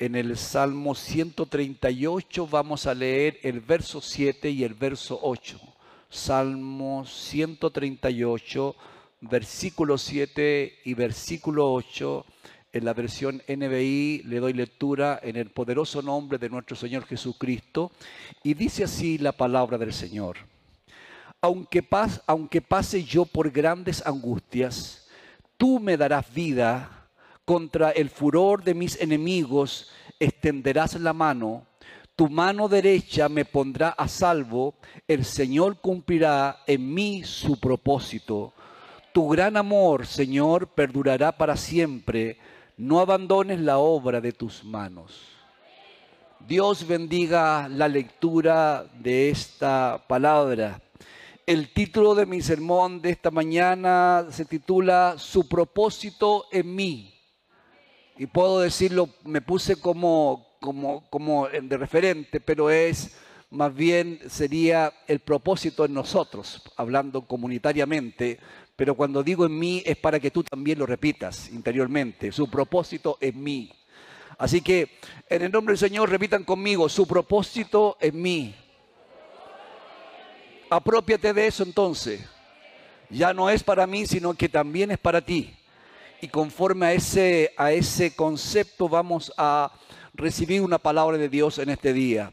[0.00, 5.60] en el Salmo 138 vamos a leer el verso 7 y el verso 8.
[6.08, 8.76] Salmo 138,
[9.20, 12.24] versículo 7 y versículo 8.
[12.72, 17.92] En la versión NBI le doy lectura en el poderoso nombre de nuestro Señor Jesucristo
[18.42, 20.38] y dice así la palabra del Señor.
[21.42, 21.86] Aunque,
[22.26, 25.08] aunque pase yo por grandes angustias,
[25.58, 26.99] tú me darás vida
[27.50, 29.90] contra el furor de mis enemigos
[30.20, 31.66] extenderás la mano,
[32.14, 34.76] tu mano derecha me pondrá a salvo,
[35.08, 38.52] el Señor cumplirá en mí su propósito.
[39.12, 42.38] Tu gran amor, Señor, perdurará para siempre,
[42.76, 45.20] no abandones la obra de tus manos.
[46.46, 50.80] Dios bendiga la lectura de esta palabra.
[51.44, 57.16] El título de mi sermón de esta mañana se titula Su propósito en mí
[58.20, 63.16] y puedo decirlo, me puse como, como, como de referente, pero es
[63.48, 68.38] más bien sería el propósito en nosotros, hablando comunitariamente,
[68.76, 73.16] pero cuando digo en mí es para que tú también lo repitas interiormente, su propósito
[73.22, 73.72] en mí.
[74.36, 78.54] Así que en el nombre del Señor repitan conmigo, su propósito en mí.
[80.68, 82.20] Apropiate de eso entonces.
[83.08, 85.54] Ya no es para mí, sino que también es para ti
[86.20, 89.72] y conforme a ese, a ese concepto vamos a
[90.14, 92.32] recibir una palabra de Dios en este día.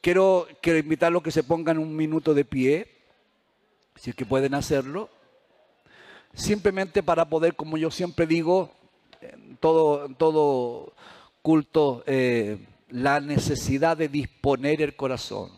[0.00, 2.88] Quiero, quiero a que se pongan un minuto de pie,
[3.96, 5.08] si es que pueden hacerlo,
[6.34, 8.72] simplemente para poder, como yo siempre digo,
[9.20, 10.94] en todo, todo
[11.42, 15.50] culto, eh, la necesidad de disponer el corazón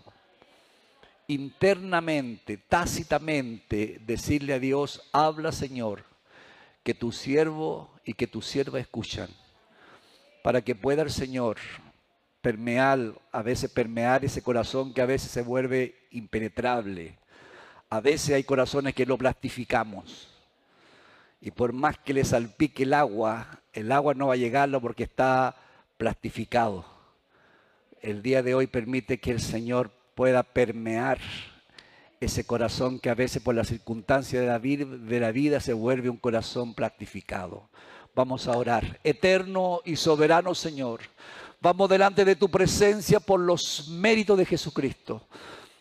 [1.28, 6.04] internamente, tácitamente, decirle a Dios, habla Señor,
[6.86, 9.28] que tu siervo y que tu sierva escuchan,
[10.44, 11.56] para que pueda el Señor
[12.40, 17.18] permear, a veces permear ese corazón que a veces se vuelve impenetrable.
[17.90, 20.32] A veces hay corazones que lo plastificamos.
[21.40, 25.02] Y por más que le salpique el agua, el agua no va a llegarlo porque
[25.02, 25.56] está
[25.96, 26.84] plastificado.
[28.00, 31.18] El día de hoy permite que el Señor pueda permear
[32.20, 35.72] ese corazón que a veces por la circunstancia de la, vida, de la vida se
[35.72, 37.68] vuelve un corazón plastificado.
[38.14, 38.98] Vamos a orar.
[39.04, 41.00] Eterno y soberano Señor,
[41.60, 45.26] vamos delante de tu presencia por los méritos de Jesucristo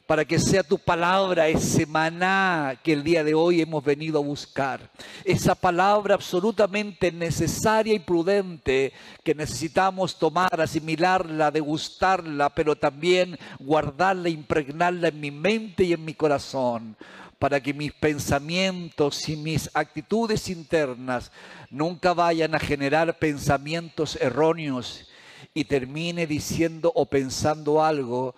[0.05, 4.23] para que sea tu palabra ese maná que el día de hoy hemos venido a
[4.23, 4.91] buscar.
[5.23, 8.93] Esa palabra absolutamente necesaria y prudente
[9.23, 16.13] que necesitamos tomar, asimilarla, degustarla, pero también guardarla, impregnarla en mi mente y en mi
[16.13, 16.95] corazón
[17.39, 21.31] para que mis pensamientos y mis actitudes internas
[21.69, 25.07] nunca vayan a generar pensamientos erróneos
[25.53, 28.35] y termine diciendo o pensando algo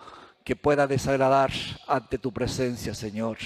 [0.48, 1.52] que pueda desagradar
[1.88, 3.38] ante tu presencia, Señor.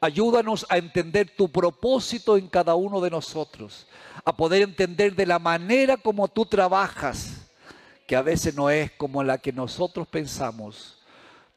[0.00, 3.86] Ayúdanos a entender tu propósito en cada uno de nosotros,
[4.24, 7.48] a poder entender de la manera como tú trabajas,
[8.04, 10.99] que a veces no es como la que nosotros pensamos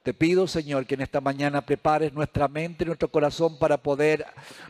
[0.04, 4.26] te pido, Señor, que en esta mañana prepares nuestra mente y nuestro corazón para poder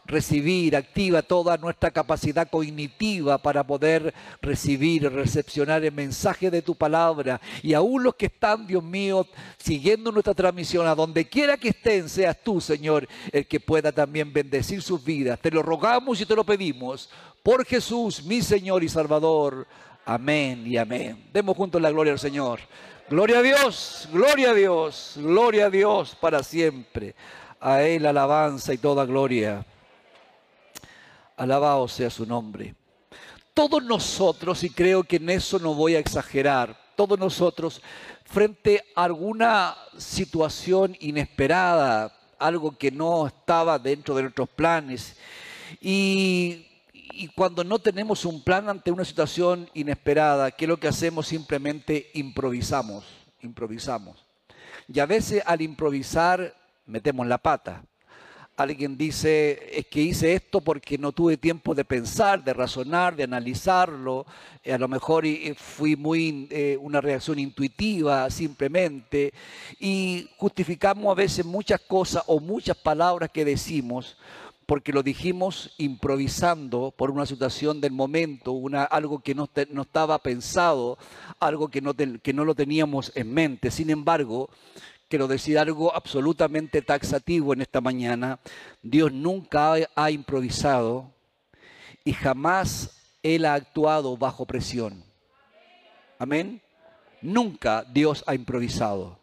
[0.05, 7.41] recibir, activa toda nuestra capacidad cognitiva para poder recibir, recepcionar el mensaje de tu palabra.
[7.63, 9.25] Y aún los que están, Dios mío,
[9.57, 14.31] siguiendo nuestra transmisión, a donde quiera que estén, seas tú, Señor, el que pueda también
[14.31, 15.39] bendecir sus vidas.
[15.39, 17.09] Te lo rogamos y te lo pedimos
[17.41, 19.65] por Jesús, mi Señor y Salvador.
[20.05, 21.29] Amén y amén.
[21.31, 22.59] Demos juntos la gloria al Señor.
[23.09, 27.15] Gloria a Dios, gloria a Dios, gloria a Dios para siempre.
[27.61, 29.65] A Él alabanza y toda gloria.
[31.37, 32.75] Alabado sea su nombre.
[33.53, 37.81] Todos nosotros, y creo que en eso no voy a exagerar, todos nosotros,
[38.25, 45.15] frente a alguna situación inesperada, algo que no estaba dentro de nuestros planes,
[45.79, 46.72] y
[47.15, 51.27] y cuando no tenemos un plan ante una situación inesperada, ¿qué es lo que hacemos?
[51.27, 53.05] Simplemente improvisamos,
[53.41, 54.25] improvisamos.
[54.87, 56.55] Y a veces al improvisar
[56.87, 57.83] metemos la pata.
[58.55, 63.23] Alguien dice, es que hice esto porque no tuve tiempo de pensar, de razonar, de
[63.23, 64.25] analizarlo.
[64.71, 65.25] A lo mejor
[65.55, 69.33] fui muy eh, una reacción intuitiva simplemente.
[69.79, 74.17] Y justificamos a veces muchas cosas o muchas palabras que decimos
[74.65, 80.97] porque lo dijimos improvisando por una situación del momento, algo que no, no estaba pensado,
[81.39, 83.71] algo que no, que no lo teníamos en mente.
[83.71, 84.49] Sin embargo,
[85.09, 88.39] quiero decir algo absolutamente taxativo en esta mañana.
[88.81, 91.11] Dios nunca ha improvisado
[92.03, 95.03] y jamás Él ha actuado bajo presión.
[96.19, 96.61] Amén.
[97.21, 99.22] Nunca Dios ha improvisado.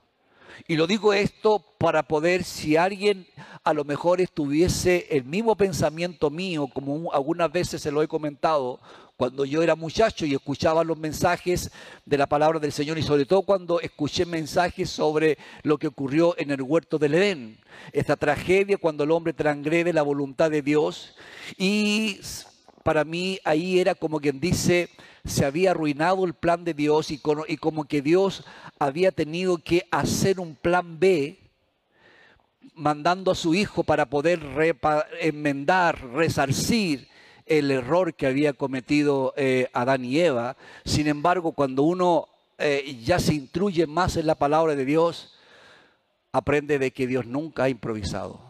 [0.69, 3.27] Y lo digo esto para poder, si alguien
[3.65, 8.81] a lo mejor estuviese el mismo pensamiento mío, como algunas veces se lo he comentado,
[9.21, 11.71] cuando yo era muchacho y escuchaba los mensajes
[12.07, 16.35] de la palabra del Señor y sobre todo cuando escuché mensajes sobre lo que ocurrió
[16.39, 17.59] en el huerto del Edén,
[17.93, 21.17] esta tragedia cuando el hombre transgrede la voluntad de Dios
[21.59, 22.19] y
[22.83, 24.89] para mí ahí era como quien dice,
[25.25, 28.45] se había arruinado el plan de Dios y como, que Dios
[28.79, 31.39] había tenido que hacer un plan B
[32.75, 34.41] mandando a su hijo para poder
[35.21, 37.09] enmendar, resarcir
[37.47, 40.57] el error que había cometido eh, Adán y Eva.
[40.85, 42.29] Sin embargo, cuando uno
[42.59, 45.35] eh, ya se instruye más en la palabra de Dios,
[46.33, 48.41] aprende de que Dios nunca ha improvisado.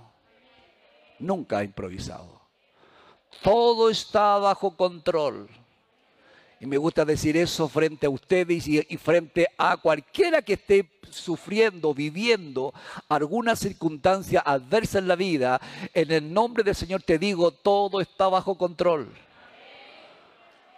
[1.18, 2.39] Nunca ha improvisado.
[3.42, 5.48] Todo está bajo control.
[6.60, 11.94] Y me gusta decir eso frente a ustedes y, frente a cualquiera que esté sufriendo,
[11.94, 12.74] viviendo
[13.08, 15.58] alguna circunstancia adversa en la vida.
[15.94, 19.08] En el nombre del Señor te digo, todo está bajo control.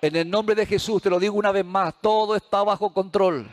[0.00, 3.50] En el nombre de Jesús te lo digo una vez más, todo está bajo control.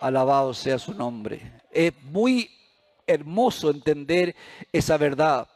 [0.00, 1.60] Alabado sea su nombre.
[1.70, 2.50] Es muy
[3.06, 4.34] hermoso entender
[4.72, 5.46] esa verdad.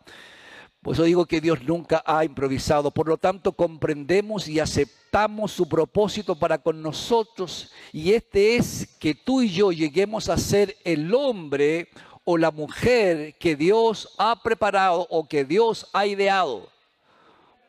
[0.82, 2.90] Por eso digo que Dios nunca ha improvisado.
[2.90, 7.70] Por lo tanto, comprendemos y aceptamos su propósito para con nosotros.
[7.93, 11.88] Y este es que tú y yo lleguemos a ser el hombre
[12.25, 16.69] o la mujer que Dios ha preparado o que Dios ha ideado.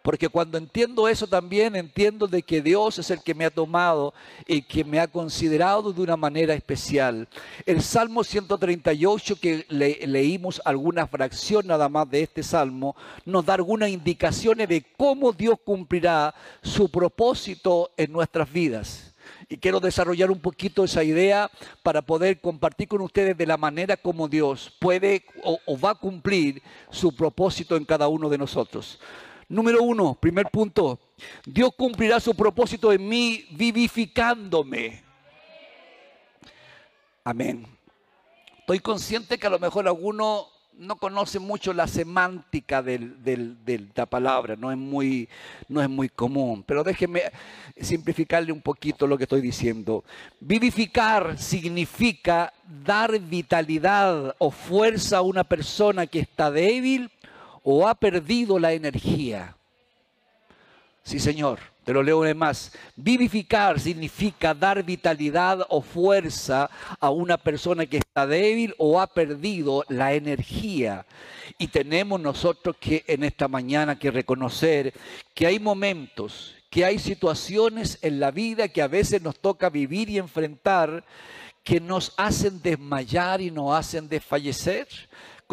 [0.03, 4.13] Porque cuando entiendo eso también entiendo de que Dios es el que me ha tomado
[4.45, 7.29] y que me ha considerado de una manera especial.
[7.65, 13.89] El Salmo 138 que leímos alguna fracción nada más de este salmo nos da algunas
[13.89, 19.13] indicaciones de cómo Dios cumplirá su propósito en nuestras vidas.
[19.47, 21.49] Y quiero desarrollar un poquito esa idea
[21.81, 25.95] para poder compartir con ustedes de la manera como Dios puede o, o va a
[25.95, 26.61] cumplir
[26.91, 28.99] su propósito en cada uno de nosotros.
[29.53, 30.99] Número uno, primer punto,
[31.45, 35.03] Dios cumplirá su propósito en mí vivificándome.
[37.23, 37.67] Amén.
[38.57, 44.55] Estoy consciente que a lo mejor alguno no conoce mucho la semántica de la palabra,
[44.55, 45.29] no es, muy,
[45.67, 47.21] no es muy común, pero déjeme
[47.79, 50.03] simplificarle un poquito lo que estoy diciendo.
[50.39, 52.51] Vivificar significa
[52.83, 57.11] dar vitalidad o fuerza a una persona que está débil
[57.63, 59.55] o ha perdido la energía.
[61.03, 62.71] Sí, Señor, te lo leo de más.
[62.95, 66.69] Vivificar significa dar vitalidad o fuerza
[66.99, 71.05] a una persona que está débil o ha perdido la energía.
[71.57, 74.93] Y tenemos nosotros que en esta mañana que reconocer
[75.33, 80.09] que hay momentos, que hay situaciones en la vida que a veces nos toca vivir
[80.09, 81.03] y enfrentar
[81.63, 84.87] que nos hacen desmayar y nos hacen desfallecer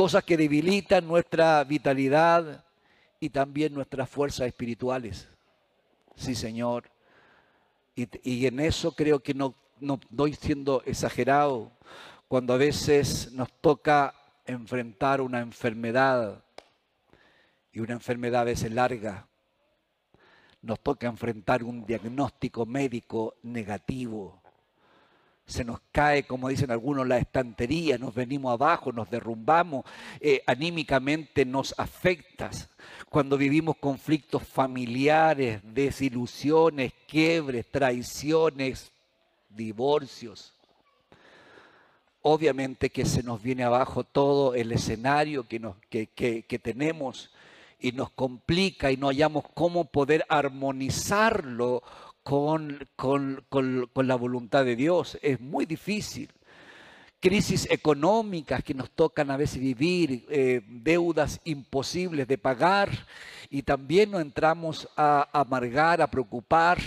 [0.00, 2.64] cosas que debilitan nuestra vitalidad
[3.20, 5.28] y también nuestras fuerzas espirituales.
[6.16, 6.90] Sí, Señor.
[7.94, 11.70] Y, en eso creo que no, no estoy siendo exagerado
[12.28, 14.14] cuando a veces nos toca
[14.46, 16.42] enfrentar una enfermedad
[17.70, 19.28] y una enfermedad a veces larga.
[20.62, 24.39] Nos toca enfrentar un diagnóstico médico negativo
[25.50, 29.84] se nos cae, como dicen algunos, la estantería, nos venimos abajo, nos derrumbamos,
[30.20, 32.68] eh, anímicamente nos afectas.
[33.08, 38.92] Cuando vivimos conflictos familiares, desilusiones, quiebres, traiciones,
[39.48, 40.54] divorcios.
[42.22, 46.06] Obviamente que se nos viene abajo todo el escenario que,
[46.46, 47.30] que tenemos
[47.80, 51.82] y nos complica y no hallamos cómo poder armonizarlo
[52.22, 52.88] con,
[53.94, 55.18] la voluntad de Dios.
[55.22, 56.30] Es muy difícil.
[57.20, 62.88] Crisis económicas que nos tocan a veces vivir, eh, deudas imposibles de pagar
[63.50, 66.78] y también nos entramos a amargar, a preocupar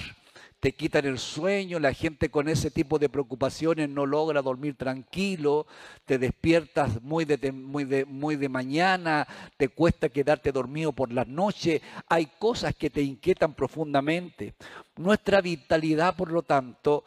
[0.63, 5.67] te quitan el sueño, la gente con ese tipo de preocupaciones no logra dormir tranquilo,
[6.05, 9.27] te despiertas muy de, muy de, muy de mañana,
[9.57, 14.53] te cuesta quedarte dormido por la noche, hay cosas que te inquietan profundamente.
[14.95, 17.03] Nuestra vitalidad, por lo tanto,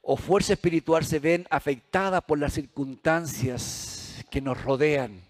[0.00, 5.20] o fuerza espiritual se ven afectadas por las circunstancias que nos rodean.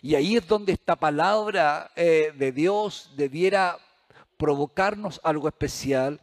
[0.00, 3.76] Y ahí es donde esta palabra eh, de Dios debiera
[4.38, 6.18] provocarnos algo especial,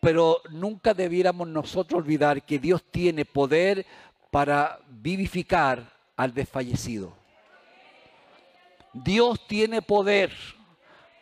[0.00, 3.86] pero nunca debiéramos nosotros olvidar que Dios tiene poder
[4.30, 7.12] para vivificar al desfallecido.
[8.92, 10.32] Dios tiene poder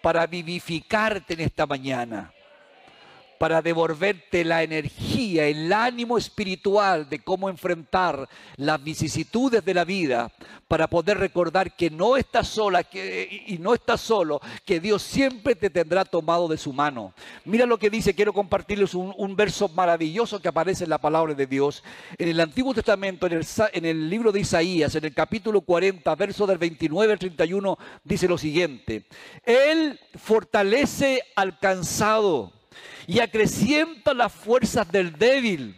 [0.01, 2.33] para vivificarte en esta mañana,
[3.39, 10.31] para devolverte la energía, el ánimo espiritual de cómo enfrentar las vicisitudes de la vida,
[10.67, 15.55] para poder recordar que no estás sola que, y no estás solo, que Dios siempre
[15.55, 17.15] te tendrá tomado de su mano.
[17.45, 21.47] Mira lo que dice, quiero compartirles un, verso maravilloso que aparece en la palabra de
[21.47, 21.85] Dios.
[22.19, 26.15] En el Antiguo Testamento, en el, en el libro de Isaías, en el capítulo 40,
[26.17, 29.05] verso del 29 al 31, dice lo siguiente,
[29.45, 32.58] Él fortalece al cansado
[33.09, 35.75] y acrecienta las fuerzas del débil.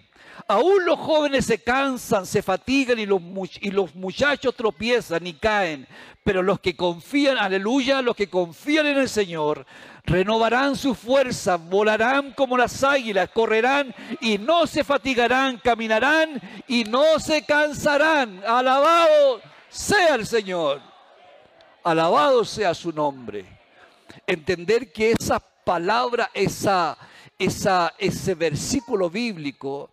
[0.49, 3.23] Aún los jóvenes se cansan, se fatigan y los,
[3.61, 5.87] y los muchachos tropiezan y caen.
[6.25, 9.65] Pero los que confían, aleluya, los que confían en el Señor,
[10.05, 17.21] renovarán su fuerza, volarán como las águilas, correrán y no se fatigarán, caminarán y no
[17.21, 18.43] se cansarán.
[18.45, 20.81] Alabado sea el Señor.
[21.85, 23.45] Alabado sea su nombre.
[24.27, 26.99] Entender que esa palabra, esa
[27.41, 29.91] ese versículo bíblico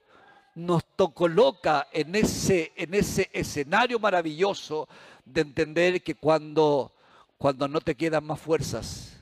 [0.56, 4.90] nos coloca en ese, en ese escenario maravilloso
[5.24, 6.92] de entender que cuando,
[7.38, 9.22] cuando no te quedan más fuerzas,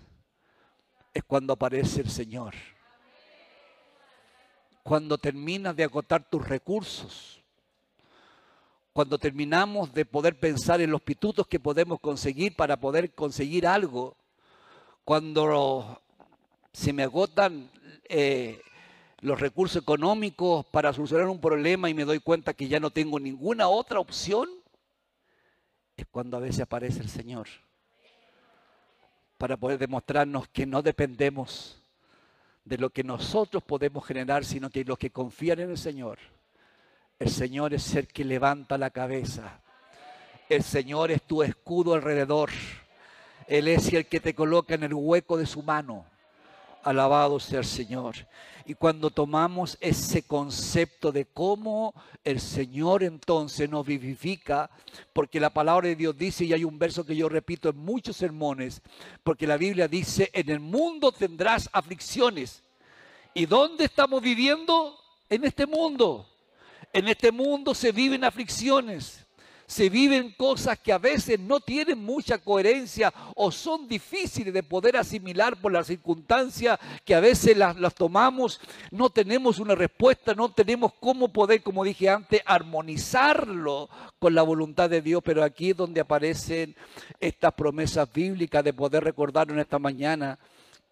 [1.13, 2.55] es cuando aparece el Señor.
[4.81, 7.43] Cuando terminas de agotar tus recursos,
[8.91, 14.15] cuando terminamos de poder pensar en los pitutos que podemos conseguir para poder conseguir algo,
[15.03, 16.01] cuando
[16.73, 17.69] se me agotan
[18.09, 18.61] eh,
[19.21, 23.19] los recursos económicos para solucionar un problema y me doy cuenta que ya no tengo
[23.19, 24.47] ninguna otra opción,
[25.97, 27.47] es cuando a veces aparece el Señor
[29.37, 31.81] para poder demostrarnos que no dependemos
[32.63, 36.17] de lo que nosotros podemos generar, sino que los que confían en el Señor,
[37.19, 39.61] el Señor es el que levanta la cabeza,
[40.49, 42.49] el Señor es tu escudo alrededor,
[43.47, 46.05] Él es el que te coloca en el hueco de su mano.
[46.85, 48.15] Alabado sea el Señor.
[48.65, 54.69] Y cuando tomamos ese concepto de cómo el Señor entonces nos vivifica,
[55.11, 58.17] porque la palabra de Dios dice, y hay un verso que yo repito en muchos
[58.17, 58.83] sermones,
[59.23, 62.63] porque la Biblia dice, en el mundo tendrás aflicciones.
[63.33, 64.97] ¿Y dónde estamos viviendo?
[65.27, 66.29] En este mundo.
[66.93, 69.24] En este mundo se viven aflicciones
[69.67, 74.97] se viven cosas que a veces no tienen mucha coherencia o son difíciles de poder
[74.97, 78.59] asimilar por las circunstancias que a veces las, las, tomamos,
[78.91, 84.89] no tenemos una respuesta, no tenemos cómo poder, como dije antes, armonizarlo con la voluntad
[84.89, 86.75] de Dios, pero aquí es donde aparecen
[87.19, 90.37] estas promesas bíblicas de poder recordar en esta mañana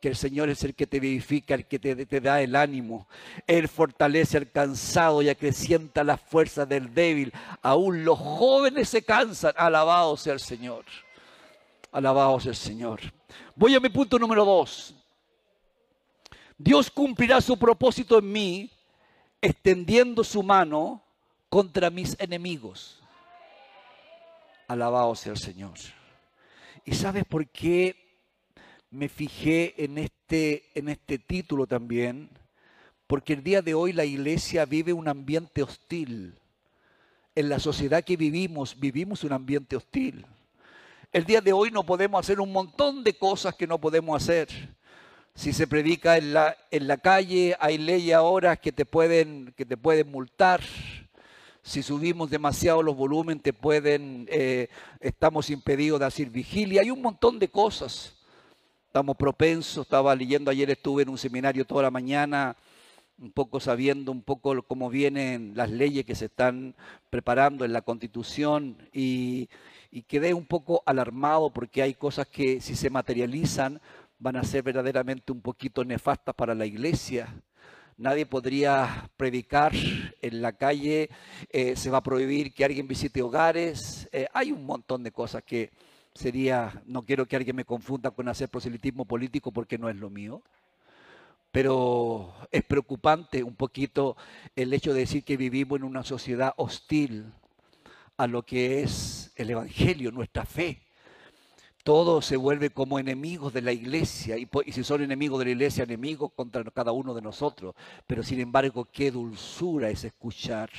[0.03, 3.07] que el Señor es el que te vivifica, el que te, da el ánimo.
[3.48, 7.31] Él fortalece al cansado y acrecienta las fuerzas del débil.
[7.62, 9.53] Aún los jóvenes se cansan.
[9.55, 10.83] Alabado sea el Señor.
[11.89, 13.00] Alabado sea el Señor.
[13.55, 14.93] Voy a mi punto número dos.
[16.57, 18.72] Dios cumplirá su propósito en mí
[19.41, 21.01] extendiendo su mano
[21.48, 23.01] contra mis enemigos.
[24.67, 25.75] Alabado sea el Señor.
[26.83, 28.02] ¿Y sabes por qué
[28.93, 32.29] me fijé en este, en este título también,
[33.07, 36.35] porque el día de hoy la iglesia vive un ambiente hostil.
[37.35, 40.25] En la sociedad que vivimos, vivimos un ambiente hostil.
[41.12, 44.47] El día de hoy no podemos hacer un montón de cosas que no podemos hacer.
[45.33, 49.65] Si se predica en la, en la calle, hay leyes ahora que te pueden, que
[49.65, 50.62] te pueden multar.
[51.63, 54.67] Si subimos demasiado los volúmenes, te pueden, eh,
[55.00, 56.81] estamos impedidos de hacer vigilia.
[56.81, 58.13] Hay un montón de cosas
[58.93, 59.88] estamos propensos.
[59.88, 62.55] Estaba leyendo ayer, estuve en un seminario toda la mañana,
[63.17, 66.75] un poco sabiendo un poco cómo vienen las leyes que se están
[67.09, 69.50] preparando en la constitución y,
[69.89, 73.81] y quedé un poco alarmado porque hay cosas que si se materializan
[74.19, 77.33] van a ser verdaderamente un poquito nefastas para la iglesia.
[77.97, 79.71] Nadie podría predicar
[80.21, 81.09] en la calle,
[81.50, 84.07] eh, se va a prohibir que alguien visite hogares.
[84.12, 85.71] Eh, hay un montón de cosas que,
[86.15, 90.10] sería, no quiero que alguien me confunda con hacer proselitismo político porque no es lo
[90.10, 90.41] mío,
[91.51, 94.17] pero es preocupante un poquito
[94.55, 97.32] el hecho de decir que vivimos en una sociedad hostil
[98.17, 100.82] a lo que es el Evangelio, nuestra fe.
[101.84, 105.51] Todo se vuelve como enemigos de la iglesia y, y si son enemigos de la
[105.51, 107.75] iglesia, enemigos contra cada uno de nosotros.
[108.08, 110.70] Pero sin embargo, qué dulzura es escuchar,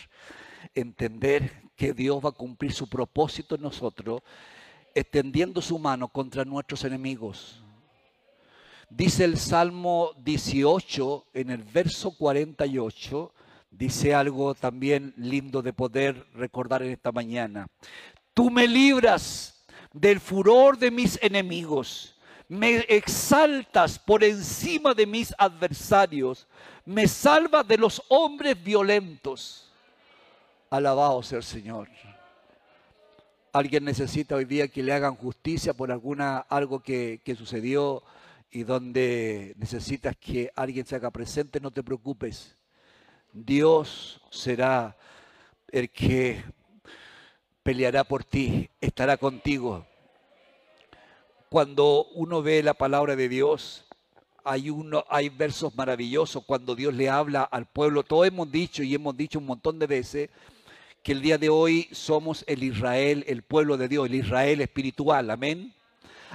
[0.74, 4.22] entender que Dios va a cumplir su propósito en nosotros
[4.94, 7.62] extendiendo su mano contra nuestros enemigos.
[8.90, 13.32] Dice el Salmo 18 en el verso 48,
[13.70, 17.66] dice algo también lindo de poder recordar en esta mañana.
[18.34, 22.16] Tú me libras del furor de mis enemigos,
[22.48, 26.46] me exaltas por encima de mis adversarios,
[26.84, 29.72] me salvas de los hombres violentos.
[30.70, 31.88] Alabado sea el Señor.
[33.54, 38.02] Alguien necesita hoy día que le hagan justicia por alguna algo que, que sucedió
[38.50, 42.56] y donde necesitas que alguien se haga presente, no te preocupes.
[43.32, 44.96] Dios será
[45.68, 46.42] el que
[47.62, 49.86] peleará por ti, estará contigo.
[51.48, 53.84] Cuando uno ve la palabra de Dios,
[54.42, 58.02] hay, uno, hay versos maravillosos cuando Dios le habla al pueblo.
[58.02, 60.30] Todos hemos dicho y hemos dicho un montón de veces
[61.04, 65.30] que el día de hoy somos el Israel, el pueblo de Dios, el Israel espiritual.
[65.30, 65.74] Amén.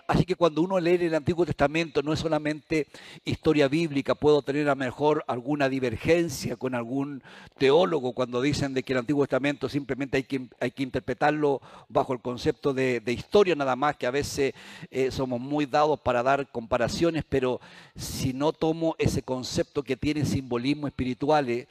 [0.07, 2.87] Así que cuando uno lee el Antiguo Testamento no es solamente
[3.25, 7.23] historia bíblica, puedo tener a mejor alguna divergencia con algún
[7.57, 12.13] teólogo cuando dicen de que el Antiguo Testamento simplemente hay que, hay que interpretarlo bajo
[12.13, 14.53] el concepto de, historia nada más, que a veces
[14.91, 17.59] eh, somos muy dados para dar comparaciones, pero
[17.95, 21.67] si no tomo ese concepto que tiene simbolismo espirituales,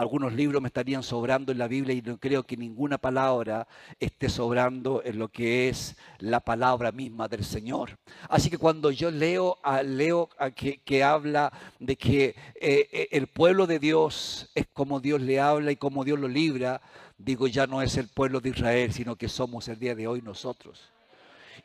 [0.00, 4.30] algunos libros me estarían sobrando en la Biblia y no creo que ninguna palabra esté
[4.30, 7.98] sobrando en lo que es la palabra misma del Señor.
[8.30, 13.26] Así que cuando yo leo, a, leo a que, habla de que eh, eh, el
[13.26, 16.80] pueblo de Dios es como Dios le habla y como Dios lo libra,
[17.18, 20.22] digo ya no es el pueblo de Israel, sino que somos el día de hoy
[20.22, 20.90] nosotros.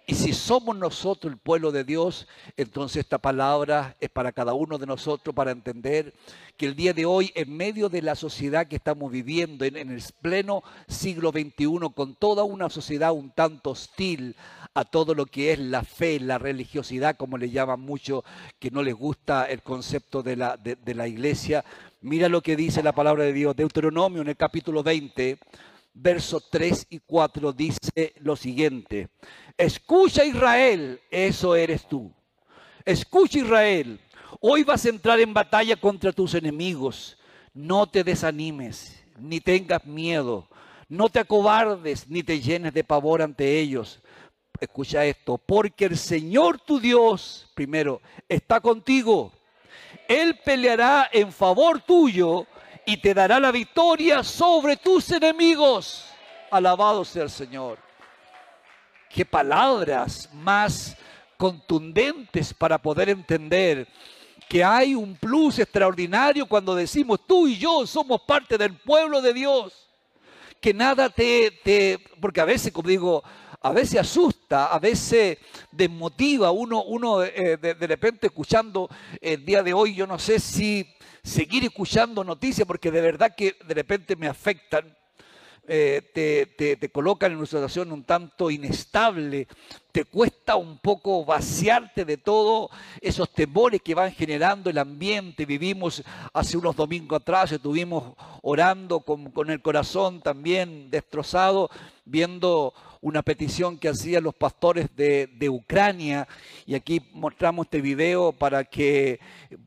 [0.08, 4.78] Y si somos nosotros el pueblo de Dios, entonces esta palabra es para cada uno
[4.78, 6.14] de nosotros para entender
[6.58, 10.04] que el día de hoy, en medio de la sociedad que estamos viviendo, en, el
[10.22, 14.36] pleno siglo XXI, con toda una sociedad un tanto hostil
[14.76, 18.24] a todo lo que es la fe, la religiosidad, como le llaman mucho,
[18.60, 21.66] que no les gusta el concepto de la, de la iglesia,
[22.02, 25.40] mira lo que dice la palabra de Dios, Deuteronomio en el capítulo 20
[25.96, 29.08] versos 3 y 4 dice lo siguiente.
[29.58, 32.12] Escucha Israel, eso eres tú.
[32.84, 34.00] Escucha Israel,
[34.42, 37.18] hoy vas a entrar en batalla contra tus enemigos.
[37.54, 40.48] No te desanimes, ni tengas miedo.
[40.88, 44.02] No te acobardes, ni te llenes de pavor ante ellos.
[44.60, 49.32] Escucha esto, porque el Señor tu Dios, primero, está contigo.
[50.08, 52.46] Él peleará en favor tuyo
[52.86, 56.06] y te dará la victoria sobre tus enemigos.
[56.52, 57.80] Alabado sea el Señor.
[59.10, 60.96] Qué palabras más
[61.38, 63.88] contundentes para poder entender
[64.48, 69.34] que hay un plus extraordinario cuando decimos tú y yo somos parte del pueblo de
[69.34, 69.88] Dios.
[70.62, 73.24] Que nada te, te porque a veces, como digo,
[73.66, 75.40] a veces asusta, a veces
[75.72, 76.52] desmotiva.
[76.52, 78.88] Uno, uno eh, de, repente escuchando
[79.20, 80.88] el día de hoy, yo no sé si
[81.24, 84.96] seguir escuchando noticias porque de verdad que de repente me afectan.
[85.68, 89.48] Eh, te, te, colocan en una situación un tanto inestable,
[89.92, 92.70] te cuesta un poco vaciarte de todos
[93.02, 95.44] esos temores que van generando el ambiente.
[95.48, 101.72] Vivimos hace unos domingos atrás, estuvimos orando con, con el corazón también destrozado,
[102.06, 102.72] viendo
[103.06, 106.28] una petición que hacían los pastores de, Ucrania
[106.66, 109.20] y aquí mostramos este video para que,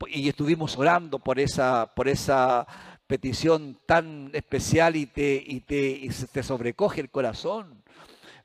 [0.09, 2.67] y estuvimos orando por esa, por esa
[3.07, 7.81] petición tan especial y te, y te, te sobrecoge el corazón.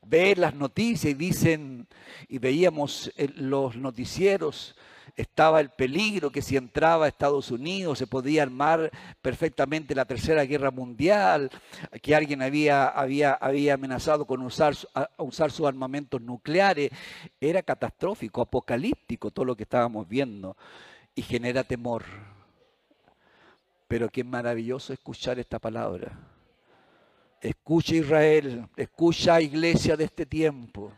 [0.01, 1.87] Ver las noticias y dicen,
[2.29, 4.77] y veíamos los noticieros,
[5.15, 10.43] estaba el peligro que si entraba a Estados Unidos se podía armar perfectamente la tercera
[10.43, 11.49] guerra mundial,
[12.01, 14.75] que alguien había, había, había amenazado con usar,
[15.17, 16.91] usar sus armamentos nucleares.
[17.39, 20.57] Era catastrófico, apocalíptico todo lo que estábamos viendo
[21.15, 22.03] y genera temor.
[23.87, 26.19] Pero qué maravilloso escuchar esta palabra.
[27.39, 30.91] Escucha Israel, escucha iglesia de este tiempo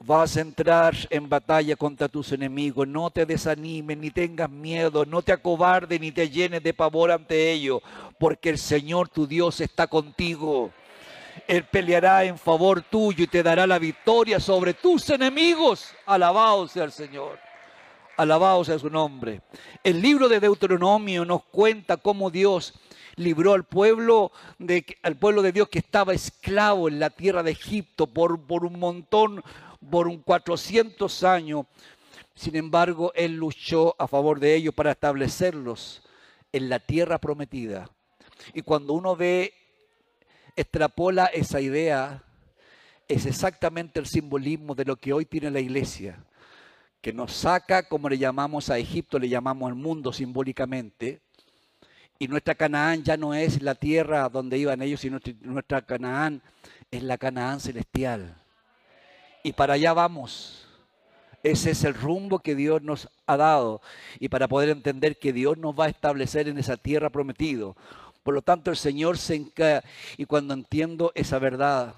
[0.00, 2.86] vas a entrar en batalla contra tus enemigos.
[2.86, 7.50] No te desanimes, ni tengas miedo, no te acobardes, ni te llenes de pavor ante
[7.50, 7.82] ellos,
[8.18, 10.70] porque el Señor tu Dios está contigo.
[11.46, 15.94] Él peleará en favor tuyo y te dará la victoria sobre tus enemigos.
[16.06, 17.38] Alabado sea el Señor.
[18.16, 19.42] Alabado sea su nombre.
[19.84, 22.74] El libro de Deuteronomio nos cuenta cómo Dios
[23.14, 27.52] libró al pueblo de, al pueblo de Dios que estaba esclavo en la tierra de
[27.52, 29.44] Egipto por, por un montón
[29.90, 31.66] por un 400 años.
[32.34, 36.02] Sin embargo, Él luchó a favor de ellos para establecerlos
[36.52, 37.90] en la tierra prometida.
[38.54, 39.52] Y cuando uno ve,
[40.56, 42.22] extrapola esa idea,
[43.08, 46.24] es exactamente el simbolismo de lo que hoy tiene la iglesia,
[47.00, 51.20] que nos saca, como le llamamos a Egipto, le llamamos al mundo simbólicamente,
[52.18, 56.42] y nuestra Canaán ya no es la tierra donde iban ellos, sino nuestra Canaán
[56.90, 58.36] es la Canaán celestial
[59.42, 60.66] y para allá vamos.
[61.42, 63.80] Ese es el rumbo que Dios nos ha dado
[64.18, 67.76] y para poder entender que Dios nos va a establecer en esa tierra prometido.
[68.22, 69.84] Por lo tanto, el Señor se enca
[70.16, 71.94] y cuando entiendo esa verdad,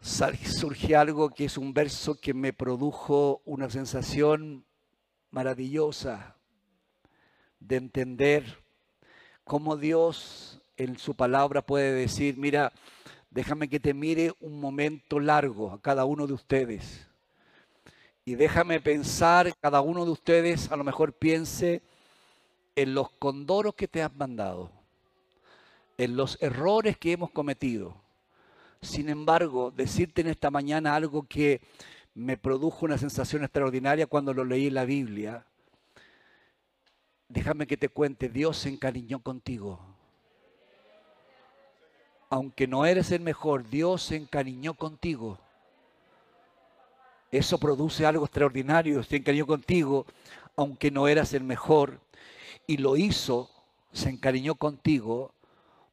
[0.00, 4.64] surge algo que es un verso que me produjo una sensación
[5.30, 6.36] maravillosa
[7.58, 8.62] de entender
[9.44, 12.72] cómo Dios en su palabra puede decir, mira,
[13.30, 17.06] déjame que te mire un momento largo a cada uno de ustedes.
[18.24, 21.82] Y déjame pensar, cada uno de ustedes a lo mejor piense
[22.76, 24.70] en los condoros que te han mandado,
[25.96, 27.94] en los errores que hemos cometido.
[28.82, 31.60] Sin embargo, decirte en esta mañana algo que
[32.14, 35.46] me produjo una sensación extraordinaria cuando lo leí en la Biblia.
[37.28, 39.89] Déjame que te cuente, Dios se encariñó contigo.
[42.30, 45.38] Aunque no eres el mejor, Dios se encariñó contigo.
[47.32, 50.06] Eso produce algo extraordinario, se encariñó contigo,
[50.56, 52.00] aunque no eras el mejor.
[52.68, 53.50] Y lo hizo,
[53.92, 55.34] se encariñó contigo,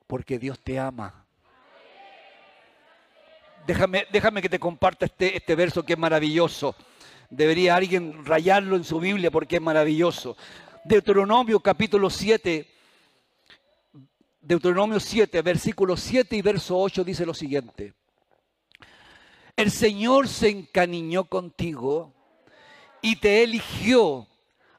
[0.06, 1.26] porque Dios te ama.
[3.66, 6.76] Déjame, déjame que te comparta este, este verso que es maravilloso.
[7.32, 10.38] Debería alguien rayarlo en su Biblia porque es maravilloso.
[10.86, 12.77] Deuteronomio capítulo 7,
[14.48, 17.94] Deuteronomio 7, versículo 7 y verso 8 dice lo siguiente.
[19.58, 22.14] El Señor se encariñó contigo
[23.02, 24.26] y te eligió,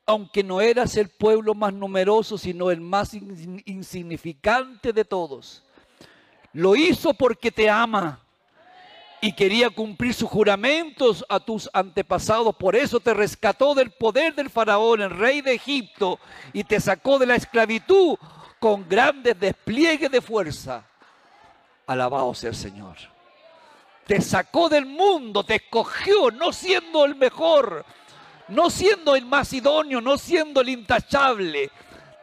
[0.06, 5.62] aunque no eras el pueblo más numeroso, sino el más insignificante de todos.
[6.54, 8.24] Lo hizo porque te ama
[9.20, 12.56] y quería cumplir sus juramentos a tus antepasados.
[12.56, 16.18] Por eso te rescató del poder del faraón, el rey de Egipto,
[16.54, 18.16] y te sacó de la esclavitud
[18.58, 20.84] con grandes despliegues de fuerza.
[21.86, 22.96] Alabado sea el Señor.
[24.06, 27.84] Te sacó del mundo, te escogió, no siendo el mejor,
[28.48, 31.70] no siendo el más idóneo, no siendo el intachable,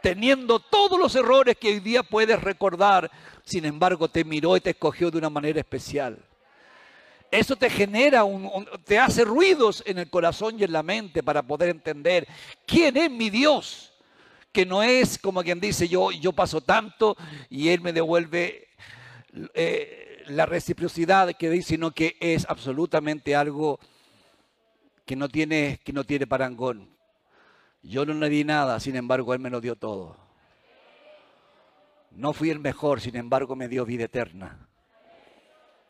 [0.02, 3.10] teniendo todos los errores que hoy día puedes recordar.
[3.44, 6.18] Sin embargo, te miró y te escogió de una manera especial.
[7.30, 11.42] Eso te genera, un, te hace ruidos en el corazón y en la mente para
[11.42, 12.26] poder entender
[12.66, 13.92] quién es mi Dios.
[14.56, 17.14] Que no es como quien dice, yo, yo paso tanto
[17.50, 18.68] y Él me devuelve
[19.52, 23.78] eh, la reciprocidad que dice, sino que es absolutamente algo
[25.04, 26.88] que no tiene, que no tiene parangón.
[27.82, 30.16] Yo no le di nada, sin embargo, Él me lo dio todo.
[32.12, 34.66] No fui el mejor, sin embargo, me dio vida eterna.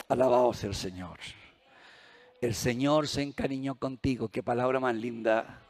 [0.09, 1.21] Alabado sea el Señor.
[2.41, 4.27] El Señor se encariñó contigo.
[4.27, 5.63] Qué palabra más linda.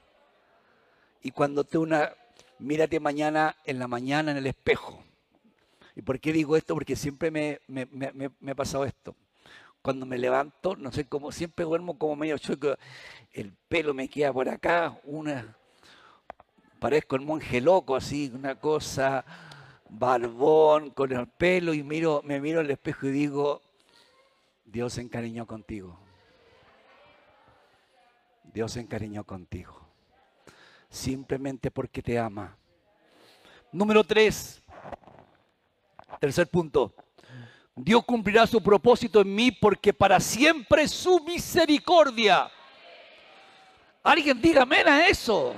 [1.23, 2.11] Y cuando te una,
[2.59, 5.03] mírate mañana en la mañana en el espejo.
[5.95, 6.75] ¿Y por qué digo esto?
[6.75, 9.15] Porque siempre me, me, me, ha pasado esto.
[9.81, 12.77] Cuando me levanto, no sé cómo, siempre duermo como medio chueco.
[13.33, 15.57] El pelo me queda por acá, una,
[16.79, 19.25] parezco el monje loco, así, una cosa,
[19.89, 23.63] barbón, con el pelo, y miro, me miro al espejo y digo,
[24.65, 25.99] Dios se encariñó contigo.
[28.53, 29.86] Dios se encariñó contigo.
[30.97, 32.57] Simplemente porque te ama.
[33.71, 34.63] Número tres.
[36.19, 36.95] Tercer punto.
[37.75, 42.51] Dios cumplirá su propósito en mí porque para siempre su misericordia.
[44.03, 45.55] Alguien diga amén a eso.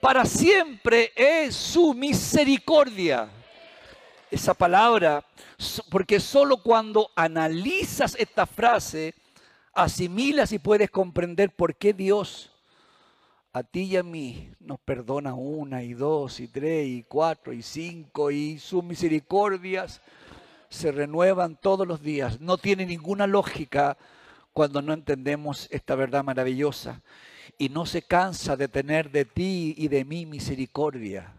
[0.00, 3.28] Para siempre es su misericordia
[4.30, 5.24] esa palabra,
[5.90, 9.12] porque solo cuando analizas esta frase,
[9.72, 12.53] asimilas y puedes comprender por qué Dios
[13.54, 17.62] a ti y a mí nos perdona una y dos y tres y cuatro y
[17.62, 20.00] cinco y sus misericordias
[20.68, 22.40] se renuevan todos los días.
[22.40, 23.96] No tiene ninguna lógica
[24.52, 27.00] cuando no entendemos esta verdad maravillosa
[27.56, 31.32] y no se cansa de tener de ti y de mí misericordia.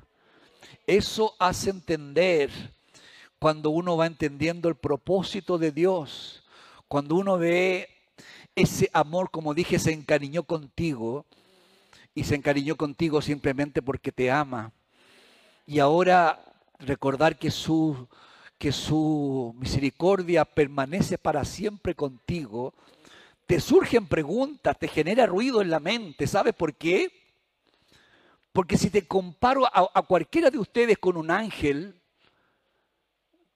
[0.87, 2.49] Eso hace entender
[3.39, 6.45] cuando uno va entendiendo el propósito de Dios,
[6.87, 7.89] cuando uno ve
[8.55, 11.25] ese amor, como dije, se encariñó contigo
[12.15, 14.71] y se encariñó contigo simplemente porque te ama.
[15.67, 16.43] Y ahora
[16.79, 18.07] recordar que su,
[18.57, 22.73] que su misericordia permanece para siempre contigo,
[23.45, 26.25] te surgen preguntas, te genera ruido en la mente.
[26.25, 27.11] ¿Sabes por qué?
[28.51, 32.01] Porque si te comparo a, a cualquiera de ustedes con un ángel,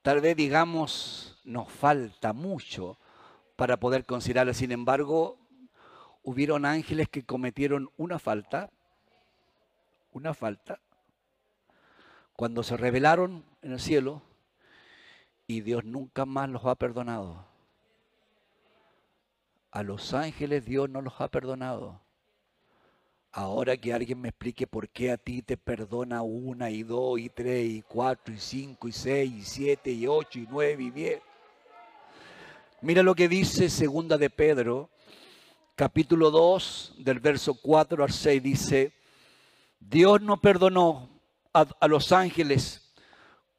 [0.01, 2.97] Tal vez digamos, nos falta mucho
[3.57, 4.53] para poder considerarlo.
[4.53, 5.37] Sin embargo,
[6.29, 8.69] hubieron ángeles que cometieron una falta,
[10.13, 10.79] una falta,
[12.35, 14.21] cuando se rebelaron en el cielo
[15.47, 17.43] y Dios nunca más los ha perdonado.
[19.71, 21.99] A los ángeles Dios no los ha perdonado.
[23.31, 27.29] Ahora que alguien me explique por qué a ti te perdona una y dos y
[27.29, 31.23] tres y cuatro y cinco y seis y siete y ocho y nueve y diez.
[32.81, 34.91] Mira lo que dice segunda de Pedro,
[35.79, 38.91] capítulo 2, del verso 4 al 6, dice,
[39.79, 41.07] Dios no perdonó
[41.53, 42.91] a, a los ángeles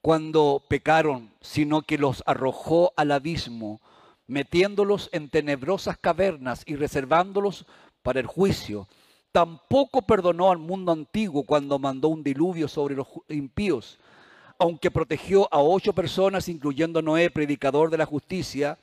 [0.03, 3.81] cuando pecaron, sino que los arrojó al abismo,
[4.27, 7.65] metiéndolos en tenebrosas cavernas y reservándolos
[8.03, 8.87] para el juicio.
[9.33, 13.99] Tampoco perdonó al mundo antiguo cuando mandó un diluvio sobre los impíos,
[14.59, 18.77] aunque protegió a ocho personas, incluyendo Noé, predicador de la justicia.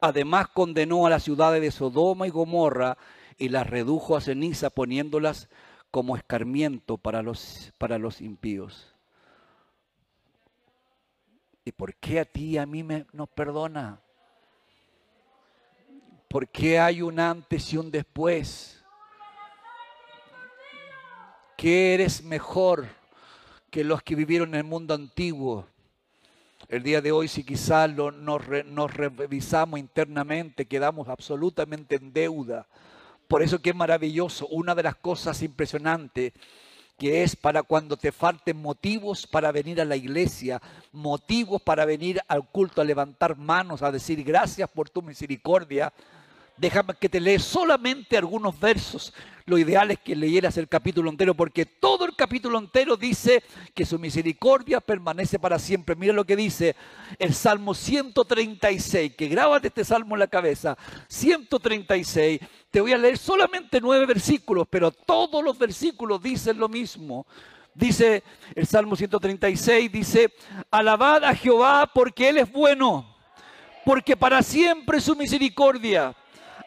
[0.00, 2.96] Además condenó a las ciudades de Sodoma y Gomorra
[3.36, 5.48] y las redujo a ceniza, poniéndolas
[5.90, 8.94] como escarmiento para los, para los impíos.
[11.64, 14.00] ¿Y por qué a ti y a mí me, nos perdona?
[16.28, 18.84] ¿Por qué hay un antes y un después?
[21.56, 22.86] ¿Qué eres mejor
[23.70, 25.66] que los que vivieron en el mundo antiguo?
[26.66, 28.14] El día de hoy, si quizás nos,
[28.66, 32.66] nos revisamos internamente, quedamos absolutamente en deuda.
[33.28, 34.46] Por eso que es maravilloso.
[34.48, 36.32] Una de las cosas impresionantes
[36.98, 42.20] que es para cuando te falten motivos para venir a la iglesia, motivos para venir
[42.26, 45.92] al culto a levantar manos, a decir gracias por tu misericordia.
[46.58, 49.12] Déjame que te lee solamente algunos versos.
[49.46, 53.42] Lo ideal es que leyeras el capítulo entero, porque todo el capítulo entero dice
[53.74, 55.94] que su misericordia permanece para siempre.
[55.94, 56.74] Mira lo que dice
[57.18, 60.76] el Salmo 136, que grábate este salmo en la cabeza.
[61.06, 62.40] 136.
[62.70, 67.24] Te voy a leer solamente nueve versículos, pero todos los versículos dicen lo mismo.
[67.72, 68.24] Dice
[68.56, 70.34] el Salmo 136, dice,
[70.72, 73.16] alabad a Jehová porque Él es bueno,
[73.84, 76.14] porque para siempre su misericordia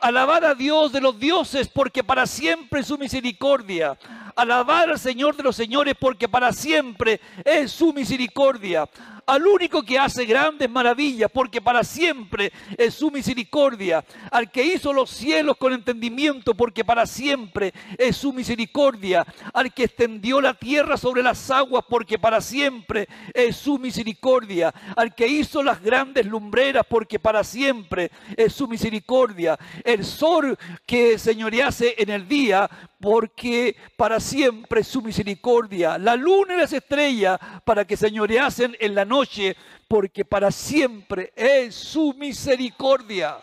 [0.01, 3.97] Alabar a Dios de los dioses porque para siempre su misericordia.
[4.41, 8.89] Alabar al Señor de los señores porque para siempre es su misericordia.
[9.27, 14.91] Al único que hace grandes maravillas, porque para siempre es su misericordia, al que hizo
[14.91, 19.23] los cielos con entendimiento, porque para siempre es su misericordia,
[19.53, 25.13] al que extendió la tierra sobre las aguas, porque para siempre es su misericordia, al
[25.13, 31.93] que hizo las grandes lumbreras, porque para siempre es su misericordia, el sol que señorease
[31.99, 37.85] en el día, porque para siempre es su misericordia, la luna y las estrellas, para
[37.85, 39.55] que señoreasen en la noche,
[39.87, 43.37] porque para siempre es su misericordia.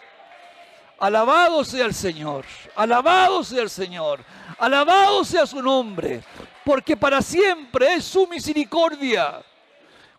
[0.98, 4.24] Alabado sea el Señor, alabado sea el Señor,
[4.58, 6.22] alabado sea su nombre,
[6.64, 9.42] porque para siempre es su misericordia.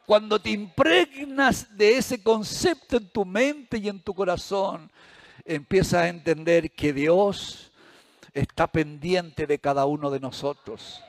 [0.06, 4.90] Cuando te impregnas de ese concepto en tu mente y en tu corazón,
[5.46, 7.69] empiezas a entender que Dios
[8.34, 11.02] está pendiente de cada uno de nosotros.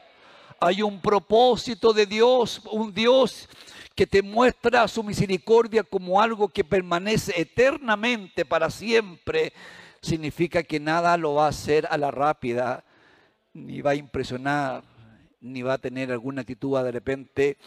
[0.60, 3.48] Hay un propósito de Dios, un Dios
[3.94, 9.52] que te muestra su misericordia como algo que permanece eternamente para siempre,
[10.00, 12.84] significa que nada lo va a hacer a la rápida,
[13.52, 14.84] ni va a impresionar,
[15.40, 17.58] ni va a tener alguna actitud de repente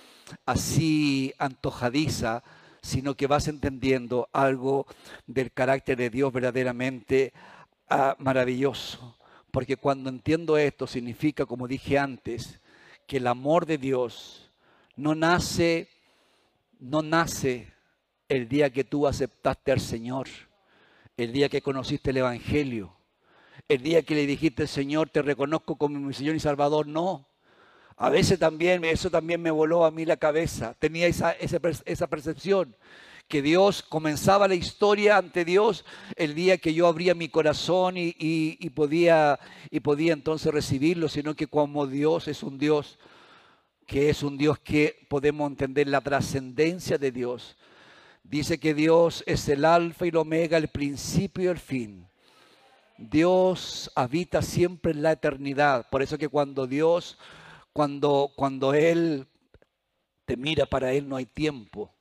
[0.45, 2.43] así antojadiza,
[2.81, 4.85] sino que vas entendiendo algo
[5.25, 7.33] del carácter de Dios verdaderamente
[7.89, 9.15] ah, maravilloso.
[9.53, 12.59] Porque cuando entiendo esto significa, como dije antes,
[13.05, 14.49] que el amor de Dios
[14.95, 15.89] no nace,
[16.79, 17.71] no nace
[18.29, 20.27] el día que tú aceptaste al Señor,
[21.17, 22.95] el día que conociste el Evangelio,
[23.69, 26.87] el día que le dijiste, Señor, te reconozco como mi Señor y Salvador.
[26.87, 27.27] No.
[27.95, 30.75] A veces también, eso también me voló a mí la cabeza.
[30.79, 32.75] Tenía esa, esa, esa percepción
[33.27, 38.69] que Dios comenzaba la historia ante Dios el día que yo abría mi corazón y,
[38.69, 39.39] podía,
[39.71, 42.99] y podía entonces recibirlo, sino que como Dios es un Dios
[43.85, 47.57] que es un Dios que podemos entender la trascendencia de Dios.
[48.23, 52.07] Dice que Dios es el alfa y el omega, el principio y el fin.
[52.97, 55.89] Dios habita siempre en la eternidad.
[55.89, 57.17] Por eso que cuando Dios,
[57.73, 59.27] cuando, cuando Él
[60.25, 61.92] te mira, para Él no hay tiempo.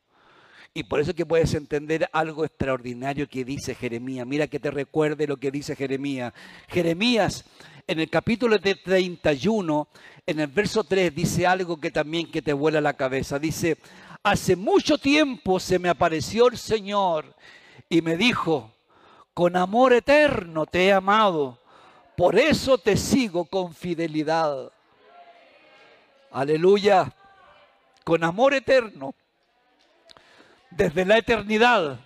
[0.75, 4.27] Y por eso que puedes entender algo extraordinario que dice Jeremías.
[4.27, 6.33] Mira que te recuerde lo que dice Jeremías.
[6.69, 7.45] Jeremías
[7.87, 9.89] en el capítulo de 31,
[10.25, 13.39] en el verso 3, dice algo que también que te vuela la cabeza.
[13.39, 13.77] Dice,
[14.23, 17.35] hace mucho tiempo se me apareció el Señor
[17.89, 18.73] y me dijo,
[19.35, 21.59] con amor eterno te he amado,
[22.17, 24.73] por eso te sigo con fidelidad.
[26.31, 27.13] Aleluya,
[28.05, 29.15] con amor eterno
[30.77, 31.99] desde la eternidad,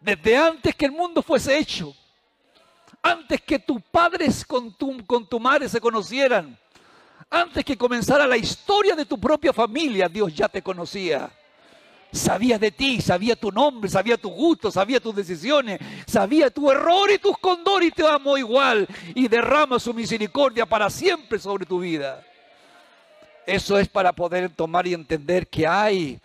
[0.00, 1.94] desde antes que el mundo fuese hecho.
[3.04, 6.56] Antes que tus padres con tu, con tu madre se conocieran,
[7.28, 11.30] antes que comenzara la historia de tu propia familia, Dios ya te conocía.
[12.12, 17.10] Sabía de ti, sabía tu nombre, sabía tu gusto, sabía tus decisiones, sabía tu error
[17.10, 21.80] y tus condores y te amó igual y derrama su misericordia para siempre sobre tu
[21.80, 22.22] vida.
[23.46, 26.20] Eso es para poder tomar y entender que hay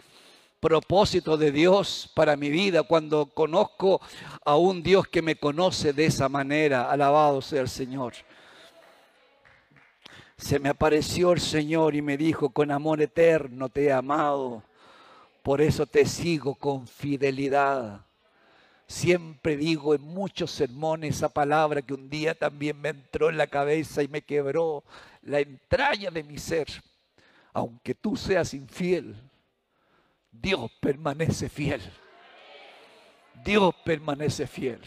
[0.59, 4.01] propósito de Dios para mi vida cuando conozco
[4.43, 6.91] a un Dios que me conoce de esa manera.
[6.91, 8.13] Alabado sea el Señor.
[10.37, 14.63] Se me apareció el Señor y me dijo, con amor eterno te he amado
[15.47, 18.01] por eso te sigo con fidelidad.
[18.85, 23.47] Siempre digo en muchos sermones esa palabra que un día también me entró en la
[23.47, 24.83] cabeza y me quebró
[25.21, 26.67] la entraña de mi ser.
[27.53, 29.15] Aunque tú seas infiel,
[30.41, 31.81] Dios permanece fiel.
[33.43, 34.81] Dios permanece fiel.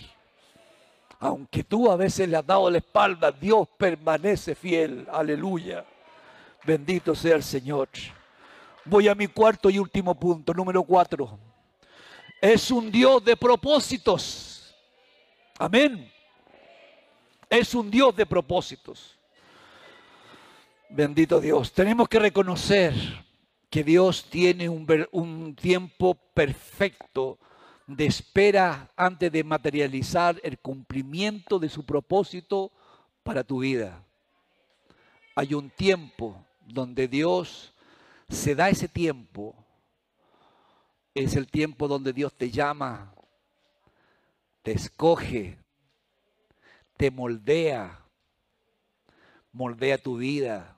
[1.19, 5.07] Aunque tú a veces le has dado la espalda, Dios permanece fiel.
[5.13, 5.85] Aleluya.
[6.65, 7.89] Bendito sea el Señor.
[8.85, 11.39] Voy a mi cuarto y último punto, número cuatro.
[12.41, 14.75] Es un Dios de propósitos.
[15.59, 16.11] Amén.
[17.51, 19.19] Es un Dios de propósitos.
[20.89, 21.73] Bendito Dios.
[21.73, 22.95] Tenemos que reconocer
[23.71, 27.39] que Dios tiene un, un, tiempo perfecto
[27.87, 32.73] de espera antes de materializar el cumplimiento de su propósito
[33.23, 34.05] para tu vida.
[35.37, 37.73] Hay un tiempo donde Dios
[38.29, 39.55] se da ese tiempo,
[41.15, 43.15] es el tiempo donde Dios te llama,
[44.63, 45.59] te escoge,
[46.97, 48.05] te moldea,
[49.53, 50.77] moldea tu vida,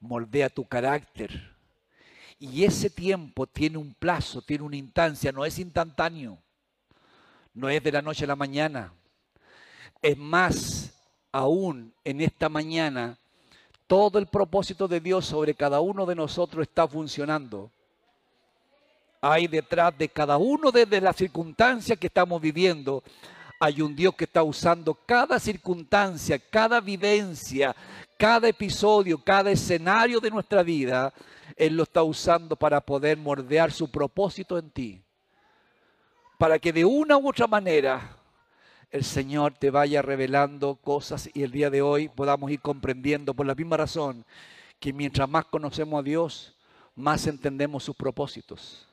[0.00, 1.52] moldea tu carácter.
[2.44, 6.38] Y ese tiempo tiene un plazo, tiene una instancia, no es instantáneo,
[7.54, 8.92] no es de la noche a la mañana.
[10.02, 10.92] Es más,
[11.30, 13.16] aún en esta mañana
[13.86, 17.70] todo el propósito de Dios sobre cada uno de nosotros está funcionando.
[19.20, 23.04] Hay detrás de cada uno de las circunstancias que estamos viviendo,
[23.64, 27.76] hay un Dios que está usando cada circunstancia, cada vivencia,
[28.18, 31.14] cada episodio, cada escenario de nuestra vida.
[31.54, 35.00] Él lo está usando para poder mordear su propósito en ti.
[36.38, 38.16] Para que de una u otra manera
[38.90, 43.46] el Señor te vaya revelando cosas y el día de hoy podamos ir comprendiendo por
[43.46, 44.24] la misma razón
[44.80, 46.56] que mientras más conocemos a Dios,
[46.96, 48.88] más entendemos sus propósitos.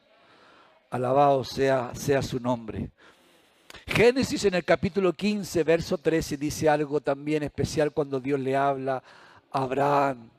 [0.91, 2.91] Alabado sea, sea su nombre.
[3.85, 9.03] Génesis en el capítulo 15, verso 13 dice algo también especial cuando Dios le habla
[9.51, 10.29] a Abraham.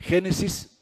[0.00, 0.78] Génesis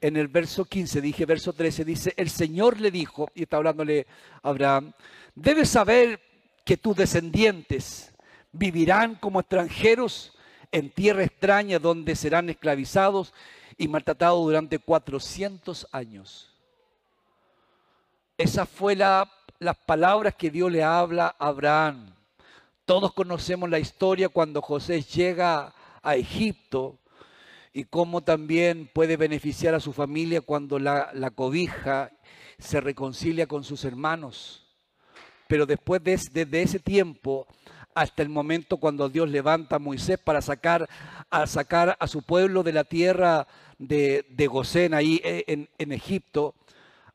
[0.00, 4.06] en el verso 15, dije verso 13, dice, el Señor le dijo, y está hablándole
[4.42, 4.92] a Abraham,
[5.34, 6.20] debes saber
[6.64, 8.12] que tus descendientes
[8.52, 10.36] vivirán como extranjeros
[10.72, 13.32] en tierra extraña donde serán esclavizados
[13.78, 16.52] y maltratados durante 400 años.
[18.36, 22.14] Esas fue la, las palabras que Dios le habla a Abraham.
[22.84, 26.98] Todos conocemos la historia cuando José llega a Egipto
[27.72, 32.12] y cómo también puede beneficiar a su familia cuando la, la cobija
[32.58, 34.64] se reconcilia con sus hermanos.
[35.48, 37.46] Pero después de, desde ese tiempo
[37.94, 40.88] hasta el momento cuando Dios levanta a Moisés para sacar
[41.30, 43.46] a, sacar a su pueblo de la tierra
[43.78, 46.54] de, de Gosén, ahí en, en Egipto,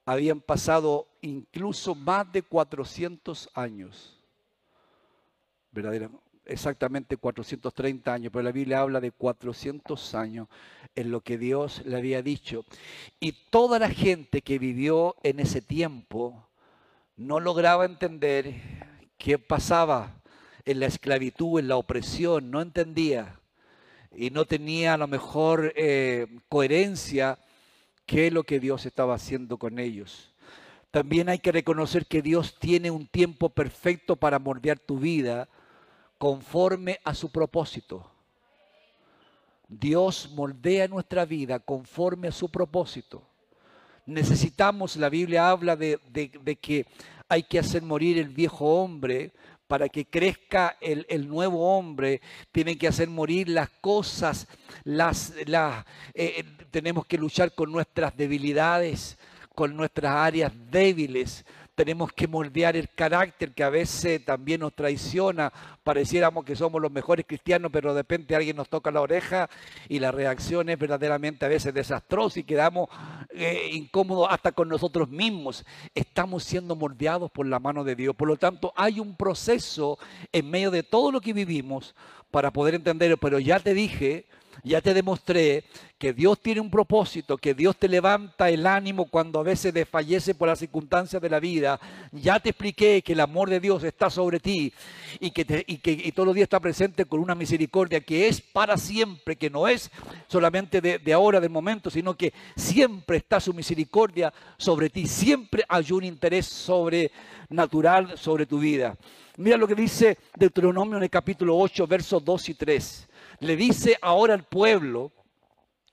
[0.05, 4.19] habían pasado incluso más de 400 años.
[5.71, 10.47] Verdaderamente, exactamente 430 años, pero la Biblia habla de 400 años
[10.95, 12.65] en lo que Dios le había dicho.
[13.19, 16.47] Y toda la gente que vivió en ese tiempo
[17.15, 18.55] no lograba entender
[19.17, 20.21] qué pasaba
[20.65, 23.39] en la esclavitud, en la opresión, no entendía
[24.15, 27.37] y no tenía a lo mejor eh, coherencia
[28.05, 30.33] qué es lo que Dios estaba haciendo con ellos.
[30.91, 35.47] También hay que reconocer que Dios tiene un tiempo perfecto para moldear tu vida
[36.17, 38.11] conforme a su propósito.
[39.67, 43.25] Dios moldea nuestra vida conforme a su propósito
[44.05, 45.99] necesitamos, la Biblia habla de,
[46.61, 46.85] que
[47.27, 49.31] hay que hacer morir el viejo hombre
[49.71, 52.19] para que crezca el, nuevo hombre,
[52.51, 54.49] tienen que hacer morir las cosas,
[54.83, 59.17] las, las eh, tenemos que luchar con nuestras debilidades,
[59.55, 61.45] con nuestras áreas débiles,
[61.75, 65.51] tenemos que moldear el carácter que a veces también nos traiciona.
[65.83, 69.49] Pareciéramos que somos los mejores cristianos, pero de repente alguien nos toca la oreja
[69.87, 72.89] y la reacción es verdaderamente a veces desastrosa y quedamos
[73.31, 75.65] eh, incómodos hasta con nosotros mismos.
[75.95, 78.15] Estamos siendo moldeados por la mano de Dios.
[78.15, 79.97] Por lo tanto, hay un proceso
[80.31, 81.95] en medio de todo lo que vivimos
[82.31, 83.17] para poder entenderlo.
[83.17, 84.25] Pero ya te dije
[84.63, 85.63] ya te demostré
[85.97, 90.33] que Dios tiene un propósito, que Dios te levanta el ánimo cuando a veces desfallece
[90.33, 91.79] por las circunstancias de la vida.
[92.11, 94.73] Ya te expliqué que el amor de Dios está sobre ti
[95.19, 98.77] y que, y que todos los días está presente con una misericordia que es para
[98.77, 99.91] siempre, que no es
[100.27, 105.05] solamente de, de ahora, del momento, sino que siempre está su misericordia sobre ti.
[105.05, 108.97] Siempre hay un interés sobrenatural sobre tu vida.
[109.37, 113.07] Mira lo que dice Deuteronomio en el capítulo 8, versos 2 y 3
[113.41, 115.11] le dice ahora al pueblo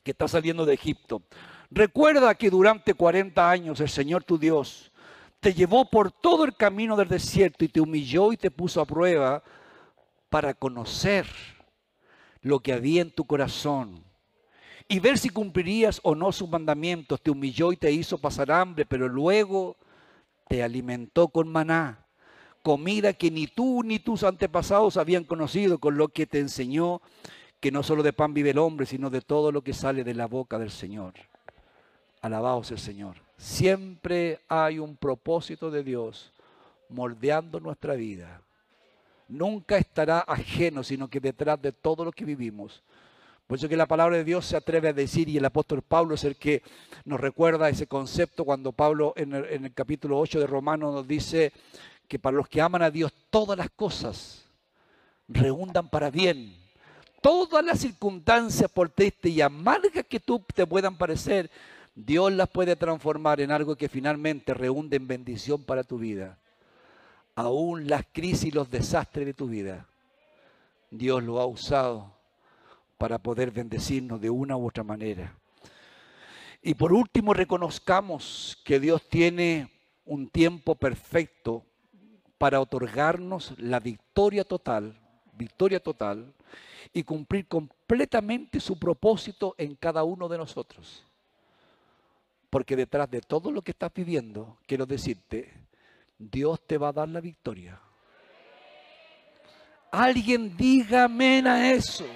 [0.05, 1.23] que está saliendo de Egipto,
[1.71, 4.93] recuerda que durante 40 años el Señor tu Dios
[5.41, 8.87] te llevó por todo el camino del desierto y te humilló y te puso a
[8.87, 9.43] prueba
[10.29, 11.27] para conocer
[12.43, 14.05] lo que había en tu corazón
[14.87, 17.21] y ver si cumplirías o no sus mandamientos.
[17.23, 19.77] Te humilló y te hizo pasar hambre, pero luego
[20.49, 22.07] te alimentó con maná,
[22.63, 27.01] comida que ni tú ni tus antepasados habían conocido, con lo que te enseñó
[27.61, 30.15] que no solo de pan vive el hombre, sino de todo lo que sale de
[30.15, 31.15] la boca del Señor.
[32.21, 33.17] Alabaos el Señor.
[33.37, 36.33] Siempre hay un propósito de Dios
[36.89, 38.43] moldeando nuestra vida.
[39.29, 42.83] Nunca estará ajeno, sino que detrás de todo lo que vivimos.
[43.47, 46.15] Por eso que la palabra de Dios se atreve a decir, y el apóstol Pablo
[46.15, 46.63] es el que
[47.05, 51.53] nos recuerda ese concepto cuando Pablo en el, capítulo 8 de Romanos nos dice
[52.07, 54.45] que para los que aman a Dios todas las cosas
[55.29, 56.57] reundan para bien
[57.21, 61.51] todas las circunstancias por triste y amargas que tú te puedan parecer,
[61.95, 66.39] Dios las puede transformar en algo que finalmente reúne en bendición para tu vida.
[67.35, 69.87] Aún las crisis y los desastres de tu vida,
[70.91, 72.13] Dios lo ha usado
[72.99, 75.35] para poder bendecirnos de una u otra manera.
[76.63, 79.71] Y por último, reconozcamos que Dios tiene
[80.05, 81.65] un tiempo perfecto
[82.39, 84.99] para otorgarnos la victoria total,
[85.35, 86.35] victoria total
[86.93, 91.05] y cumplir completamente su propósito en cada uno de nosotros.
[92.51, 95.53] Porque detrás de todo lo que estás viviendo, quiero decirte,
[96.19, 97.79] Dios te va a dar la victoria.
[99.91, 102.07] Alguien diga amén a eso.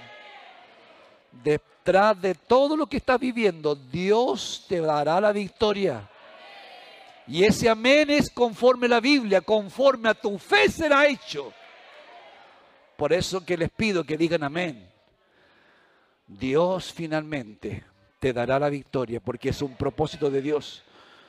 [1.44, 6.08] Detrás de todo lo que estás viviendo, Dios te dará la victoria.
[7.26, 11.52] Y ese amén es conforme a la Biblia, conforme a tu fe será hecho.
[13.02, 14.88] Por eso que les pido que digan amén.
[16.28, 17.82] Dios finalmente
[18.20, 20.84] te dará la victoria porque es un propósito de Dios.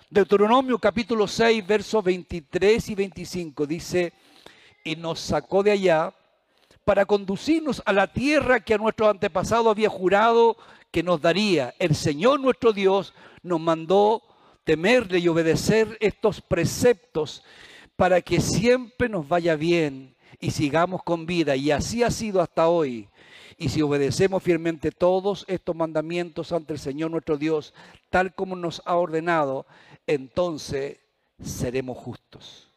[0.08, 4.14] Deuteronomio capítulo 6, versos 23 y 25 dice,
[4.84, 6.14] y nos sacó de allá
[6.86, 10.58] para conducirnos a la tierra que a nuestro antepasado había jurado
[10.92, 11.74] que nos daría.
[11.80, 14.22] El Señor nuestro Dios nos mandó
[14.64, 17.44] temerle y obedecer estos preceptos
[17.96, 20.13] para que siempre nos vaya bien
[20.44, 21.56] y sigamos con vida.
[21.56, 23.08] Y así ha sido hasta hoy.
[23.58, 27.74] Y si obedecemos fielmente todos estos mandamientos ante el Señor nuestro Dios,
[28.10, 29.66] tal como nos ha ordenado,
[30.06, 30.98] entonces
[31.42, 32.70] seremos justos.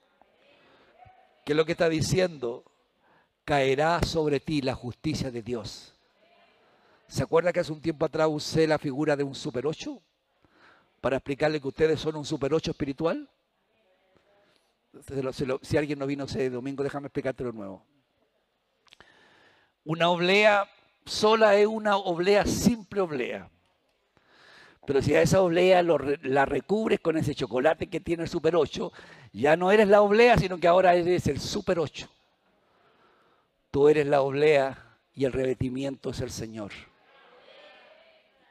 [1.45, 2.62] ¿Qué es lo que está diciendo?
[3.45, 5.93] Caerá sobre ti la justicia de Dios.
[7.09, 10.01] ¿Se acuerda que hace un tiempo atrás usé la figura de un super 8?
[11.01, 13.29] Para explicarle que ustedes son un super 8 espiritual
[15.62, 17.84] si alguien no vino ese domingo, déjame explicártelo de nuevo.
[19.84, 20.68] Una oblea
[21.05, 23.49] sola es una oblea, simple oblea.
[24.86, 28.92] Pero si a esa oblea la recubres con ese chocolate que tiene el Super 8,
[29.32, 32.09] ya no eres la oblea, sino que ahora eres el Super 8.
[33.70, 36.72] Tú eres la oblea y el revestimiento es el Señor.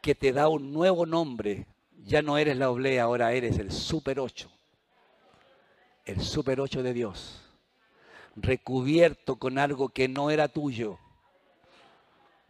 [0.02, 1.68] Que te da un nuevo nombre.
[2.04, 4.55] Ya no eres la oblea, ahora eres el Super 8
[6.06, 7.42] el super 8 de Dios,
[8.36, 11.00] recubierto con algo que no era tuyo.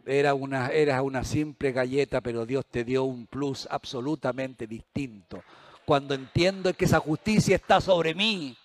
[0.04, 5.42] Era una, era una simple galleta, pero Dios te dio un plus absolutamente distinto.
[5.84, 8.56] Cuando entiendo que esa justicia está sobre mí,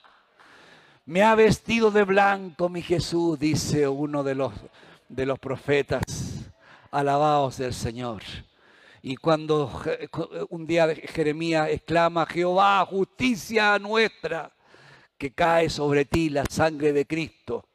[1.05, 4.53] me ha vestido de blanco mi Jesús, dice uno de los,
[5.09, 6.03] de los profetas.
[6.91, 8.21] Alabaos del Señor.
[9.01, 9.71] Y cuando
[10.49, 14.51] un día Jeremías exclama, Jehová, justicia nuestra,
[15.22, 17.67] que cae sobre ti la sangre de Cristo,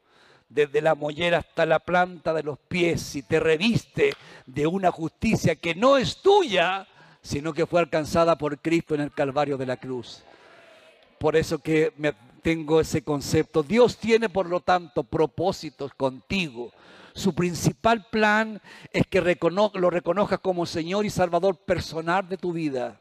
[0.49, 4.13] desde la mollera hasta la planta de los pies, y te reviste
[4.45, 6.85] de una justicia que no es tuya,
[7.21, 10.25] sino que fue alcanzada por Cristo en el Calvario de la cruz.
[11.17, 13.63] Por eso que me tengo ese concepto.
[13.63, 16.73] Dios tiene, por lo tanto, propósitos contigo.
[17.13, 22.99] Su principal plan es que lo reconozcas como Señor y Salvador personal de tu vida.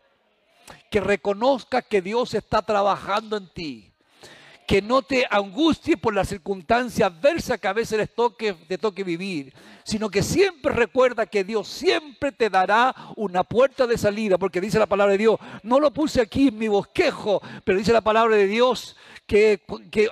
[0.89, 3.93] Que reconozcas que Dios está trabajando en ti
[4.67, 9.05] que no te angusties por las circunstancias adversas que a veces les toque, te toque
[9.05, 9.55] vivir,
[9.85, 14.79] sino que siempre recuerda que Dios siempre te dará una puerta de salida, porque dice
[14.79, 18.37] la palabra de Dios, no lo puse aquí en mi bosquejo, pero dice la palabra
[18.37, 18.97] de Dios
[19.27, 19.61] que,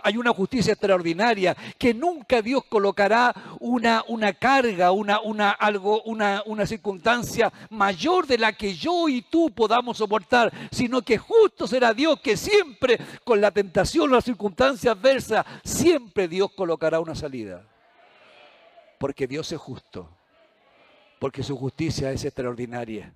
[0.03, 6.43] hay una justicia extraordinaria, que nunca Dios colocará una, una carga, una, una, algo, una,
[6.47, 11.95] una circunstancia mayor de la que yo y tú podamos soportar, sino que justo será
[11.95, 14.44] Dios que siempre con la tentación, la circunstancia
[14.91, 17.67] adversa, siempre Dios colocará una salida.
[18.99, 20.09] Porque Dios es justo,
[21.19, 23.13] porque su justicia es extraordinaria.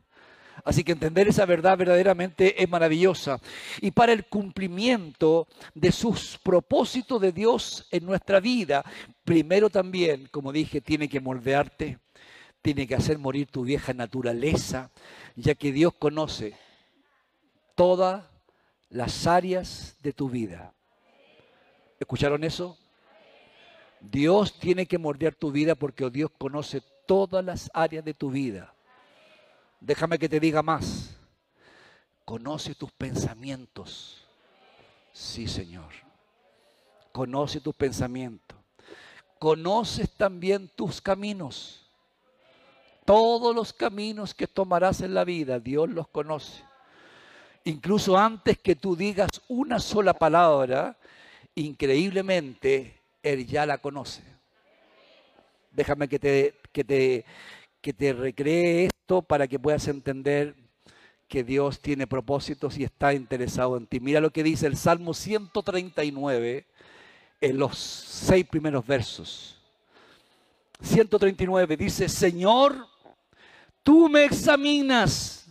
[0.64, 3.40] Así que entender esa verdad verdaderamente es maravillosa.
[3.80, 8.84] Y para el cumplimiento de sus propósitos de Dios en nuestra vida,
[9.24, 11.98] primero también, como dije, tiene que moldearte,
[12.60, 14.90] tiene que hacer morir tu vieja naturaleza,
[15.36, 16.54] ya que Dios conoce
[17.74, 18.24] todas
[18.90, 20.74] las áreas de tu vida.
[21.98, 22.78] ¿Escucharon eso?
[24.00, 28.72] Dios tiene que moldear tu vida porque Dios conoce todas las áreas de tu vida.
[29.80, 31.16] Déjame que te diga más.
[32.24, 34.24] Conoce tus pensamientos.
[35.12, 35.92] Sí, Señor.
[37.12, 38.58] Conoce tus pensamientos.
[39.38, 41.88] Conoces también tus caminos.
[43.04, 46.62] Todos los caminos que tomarás en la vida, Dios los conoce.
[47.64, 50.98] Incluso antes que tú digas una sola palabra,
[51.58, 54.22] increíblemente, Él ya la conoce.
[55.72, 57.24] Déjame que te, que te,
[57.80, 60.54] que te recree esto para que puedas entender
[61.28, 64.00] que Dios tiene propósitos y está interesado en ti.
[64.00, 66.66] Mira lo que dice el Salmo 139
[67.40, 69.56] en los seis primeros versos.
[70.80, 72.86] 139 dice, Señor,
[73.82, 75.46] tú me examinas,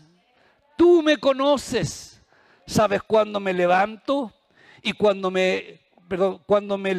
[0.77, 2.21] tú me conoces,
[2.65, 4.33] sabes cuándo me levanto
[4.81, 6.95] y cuando me perdón, cuando me,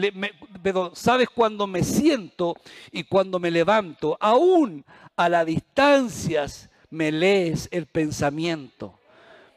[0.63, 2.57] perdón, sabes cuando me siento
[2.93, 4.85] y cuando me levanto, aún
[5.17, 8.99] a las distancias me lees el pensamiento.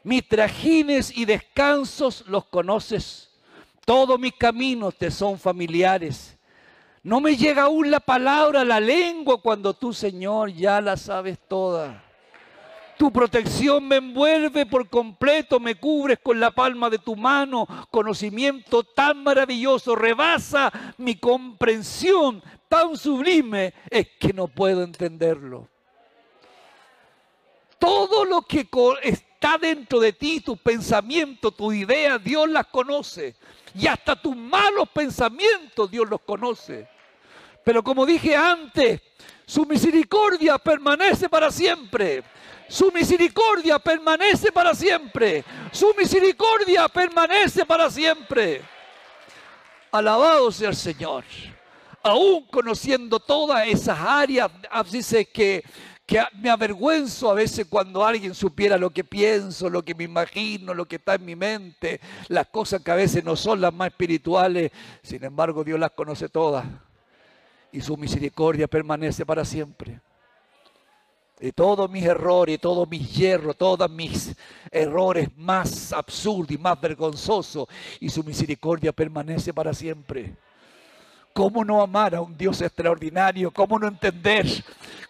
[0.04, 3.30] Mis trajines y descansos los conoces.
[3.84, 6.36] Todos mis caminos te son familiares.
[7.02, 12.01] No me llega aún la palabra, la lengua, cuando tú, Señor, ya la sabes toda.
[12.98, 17.66] Tu protección me envuelve por completo, me cubres con la palma de tu mano.
[17.90, 25.68] Conocimiento tan maravilloso rebasa mi comprensión, tan sublime es que no puedo entenderlo.
[27.78, 28.68] Todo lo que
[29.02, 33.34] está dentro de ti, tus pensamientos, tus ideas, Dios las conoce.
[33.74, 36.86] Y hasta tus malos pensamientos Dios los conoce.
[37.64, 39.00] Pero como dije antes,
[39.46, 42.22] su misericordia permanece para siempre.
[42.68, 45.44] Su misericordia permanece para siempre.
[45.70, 48.62] Su misericordia permanece para siempre.
[49.90, 51.24] Alabado sea el Señor.
[52.02, 54.50] Aún conociendo todas esas áreas,
[54.90, 55.62] dice que,
[56.04, 60.74] que me avergüenzo a veces cuando alguien supiera lo que pienso, lo que me imagino,
[60.74, 63.88] lo que está en mi mente, las cosas que a veces no son las más
[63.88, 64.72] espirituales.
[65.02, 66.64] Sin embargo, Dios las conoce todas.
[67.70, 70.00] Y su misericordia permanece para siempre
[71.42, 74.32] y todos mis errores, todos mis hierros, todos mis
[74.70, 77.66] errores más absurdos y más vergonzosos,
[77.98, 80.36] y su misericordia permanece para siempre.
[81.32, 83.50] ¿Cómo no amar a un Dios extraordinario?
[83.50, 84.46] ¿Cómo no entender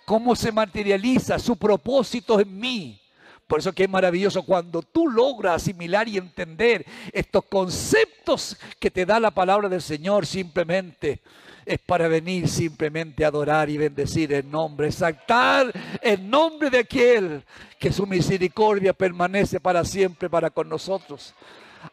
[0.07, 2.99] cómo se materializa su propósito en mí?
[3.47, 9.05] Por eso que es maravilloso cuando tú logras asimilar y entender estos conceptos que te
[9.05, 11.21] da la palabra del Señor simplemente
[11.65, 17.43] es para venir simplemente a adorar y bendecir el nombre, exaltar el nombre de aquel
[17.79, 21.35] que su misericordia permanece para siempre para con nosotros.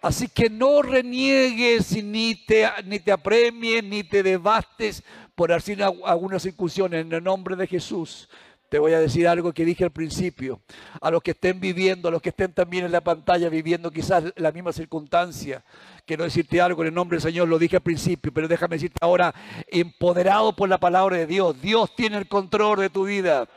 [0.02, 5.04] Así que no reniegues ni te, ni te apremies ni te devastes
[5.34, 8.30] por algunas incursiones en el nombre de Jesús.
[8.70, 10.62] Te voy a decir algo que dije al principio.
[11.02, 14.26] A los que estén viviendo, a los que estén también en la pantalla viviendo quizás
[14.36, 15.64] la misma circunstancia.
[16.06, 19.00] Quiero decirte algo en el nombre del Señor, lo dije al principio, pero déjame decirte
[19.02, 19.34] ahora,
[19.68, 21.60] empoderado por la palabra de Dios.
[21.60, 23.48] Dios tiene el control de tu vida.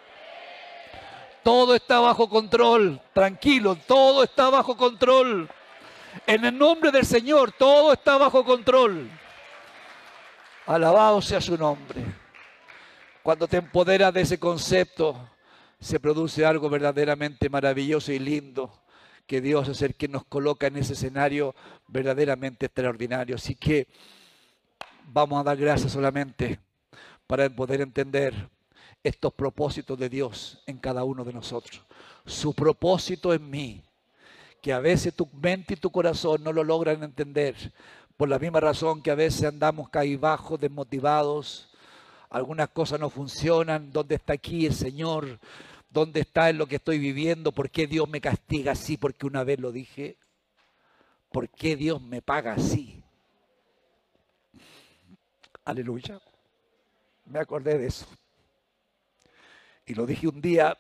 [1.43, 2.99] Todo está bajo control.
[3.13, 5.47] Tranquilo, todo está bajo control.
[6.27, 9.11] En el nombre del Señor, todo está bajo control.
[10.67, 12.22] Alabado sea su nombre.
[13.23, 15.17] Cuando te empoderas de ese concepto,
[15.79, 18.73] se produce algo verdaderamente maravilloso y lindo,
[19.29, 21.55] que Dios es el que nos coloca en ese escenario
[21.87, 23.37] verdaderamente extraordinario.
[23.37, 23.87] Así que
[25.07, 26.59] vamos a dar gracias solamente
[27.29, 28.49] para poder entender
[29.05, 31.81] estos propósitos de Dios en cada uno de nosotros.
[32.27, 33.85] Su propósito en mí,
[34.61, 37.73] que a veces tu mente y tu corazón no lo logran entender,
[38.17, 41.72] por la misma razón que a veces andamos bajos, desmotivados,
[42.33, 45.39] algunas cosas no funcionan, ¿dónde está aquí el Señor?
[45.91, 47.53] ¿Dónde está en lo que estoy viviendo?
[47.53, 48.97] ¿Por qué Dios me castiga así?
[48.97, 50.17] Porque una vez lo dije.
[51.31, 53.03] ¿Por qué Dios me paga así?
[55.67, 56.19] Aleluya.
[57.27, 58.07] Me acordé de eso.
[59.85, 60.79] Y lo dije un día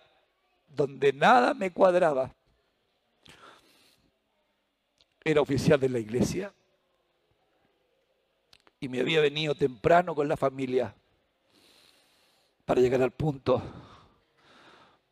[0.68, 2.34] donde nada me cuadraba.
[5.22, 6.50] Era oficial de la iglesia
[8.80, 10.94] y me había venido temprano con la familia
[12.72, 13.62] para llegar al punto,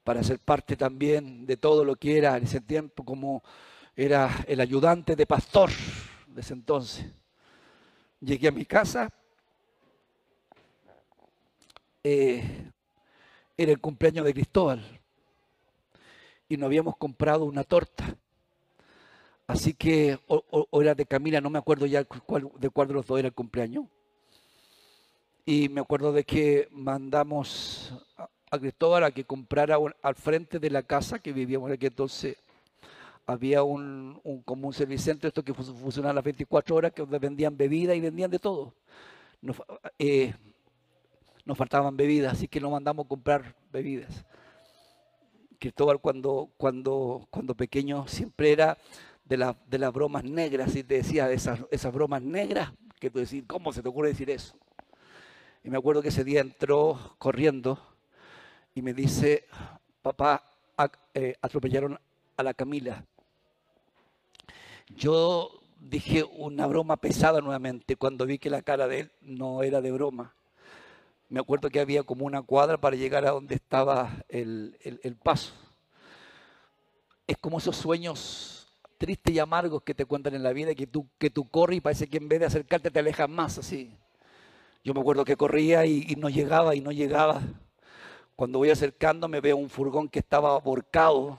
[0.03, 3.43] para ser parte también de todo lo que era en ese tiempo como
[3.95, 5.69] era el ayudante de pastor
[6.27, 7.05] de ese entonces.
[8.19, 9.11] Llegué a mi casa,
[12.03, 12.73] eh,
[13.59, 14.83] era el cumpleaños de Cristóbal
[16.49, 18.17] y nos habíamos comprado una torta.
[19.47, 23.19] Así que, o, era de Camila, no me acuerdo ya de cuál de los dos
[23.19, 23.85] era el cumpleaños.
[25.51, 30.85] Y me acuerdo de que mandamos a, Cristóbal a que comprara al frente de la
[30.85, 32.37] casa que vivíamos aquí entonces.
[33.27, 37.97] Había un, un como un servicentro, esto que funcionaba las 24 horas, que vendían bebida
[37.97, 38.75] y vendían de todo.
[39.99, 40.33] Eh,
[41.45, 44.25] nos faltaban bebidas, así que nos mandamos a comprar bebidas.
[45.59, 48.79] Cristóbal cuando, cuando, cuando pequeño siempre era
[49.25, 53.43] de, de las bromas negras y te decía esas, esas bromas negras que tú decís,
[53.49, 54.55] ¿cómo se te ocurre decir eso?
[55.63, 57.79] Y me acuerdo que ese día entró corriendo
[58.75, 59.47] y me dice,
[60.03, 60.45] papá,
[61.15, 61.99] eh, atropellaron
[62.37, 63.05] a la Camila.
[64.89, 69.81] Yo dije una broma pesada nuevamente cuando vi que la cara de él no era
[69.81, 70.35] de broma
[71.31, 74.77] me acuerdo que había como una cuadra para llegar a donde estaba el,
[75.23, 75.55] paso.
[77.27, 81.07] Es como esos sueños tristes y amargos que te cuentan en la vida, que tú,
[81.19, 83.97] que tú corres y parece que en vez de acercarte te alejas más así.
[84.83, 87.43] Yo me acuerdo que corría y, no llegaba y no llegaba.
[88.37, 91.39] Cuando voy acercándome veo un furgón que estaba aborcado,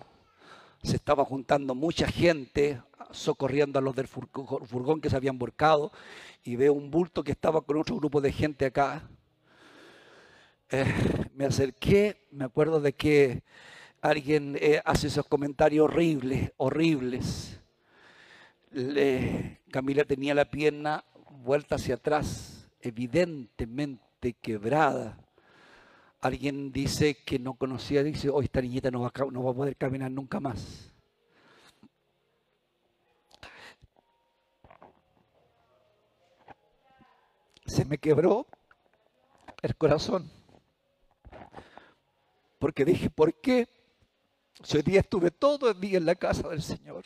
[0.84, 2.82] se estaba juntando mucha gente,
[3.12, 5.92] socorriendo a los del furgón que se habían volcado,
[6.44, 9.08] y veo un bulto que estaba con otro grupo de gente acá
[10.74, 10.86] eh,
[11.36, 13.44] me acerqué, me acuerdo de que
[14.00, 17.60] alguien eh, hace esos comentarios horribles, horribles.
[19.70, 22.51] Camila tenía la pierna vuelta hacia atrás,
[22.82, 25.18] evidentemente quebrada.
[26.22, 29.76] Alguien dice que no conocía, dice, hoy esta niñita no va, no va a poder
[29.76, 30.92] caminar nunca más.
[37.66, 38.46] Se me quebró
[39.62, 40.30] el corazón
[42.62, 43.68] porque dije, ¿por qué?
[44.62, 47.04] Si hoy día estuve todo el día en la casa del Señor.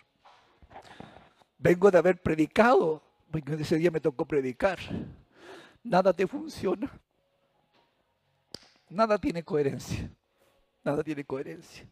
[1.58, 3.02] Vengo de haber predicado,
[3.32, 4.80] porque ese día me tocó predicar.
[5.86, 6.92] Nada te funciona.
[8.90, 10.10] Nada tiene coherencia.
[10.84, 11.88] Nada tiene coherencia.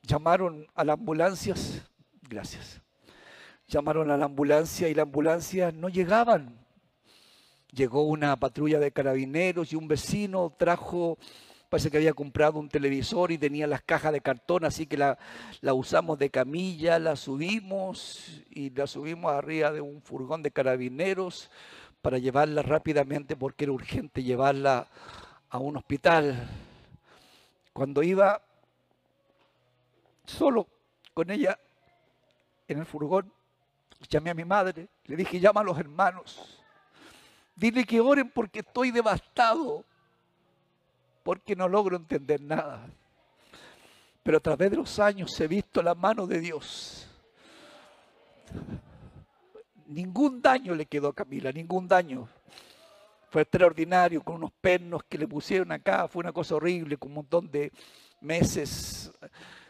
[0.00, 1.82] Llamaron a las ambulancias,
[2.22, 2.80] gracias.
[3.68, 6.58] Llamaron a la ambulancia y la ambulancia no llegaban.
[7.70, 11.18] Llegó una patrulla de carabineros y un vecino trajo
[11.68, 15.18] Parece que había comprado un televisor y tenía las cajas de cartón, así que la,
[15.74, 21.50] usamos de camilla, la subimos y la subimos arriba de un furgón de carabineros
[22.06, 24.86] para llevarla rápidamente porque era urgente llevarla
[25.50, 26.48] a un hospital.
[27.72, 28.40] Cuando iba
[30.24, 30.68] solo
[31.12, 31.58] con ella
[32.68, 33.32] en el furgón,
[34.08, 36.62] llamé a mi madre, le dije, llama a los hermanos,
[37.56, 39.84] dile que oren porque estoy devastado
[41.24, 42.86] porque no logro entender nada.
[44.22, 47.08] Pero a través de los años he visto la mano de Dios.
[49.86, 52.28] Ningún daño le quedó a Camila, ningún daño.
[53.30, 57.16] Fue extraordinario, con unos pernos que le pusieron acá, fue una cosa horrible, con un
[57.16, 57.72] montón de
[58.20, 59.12] meses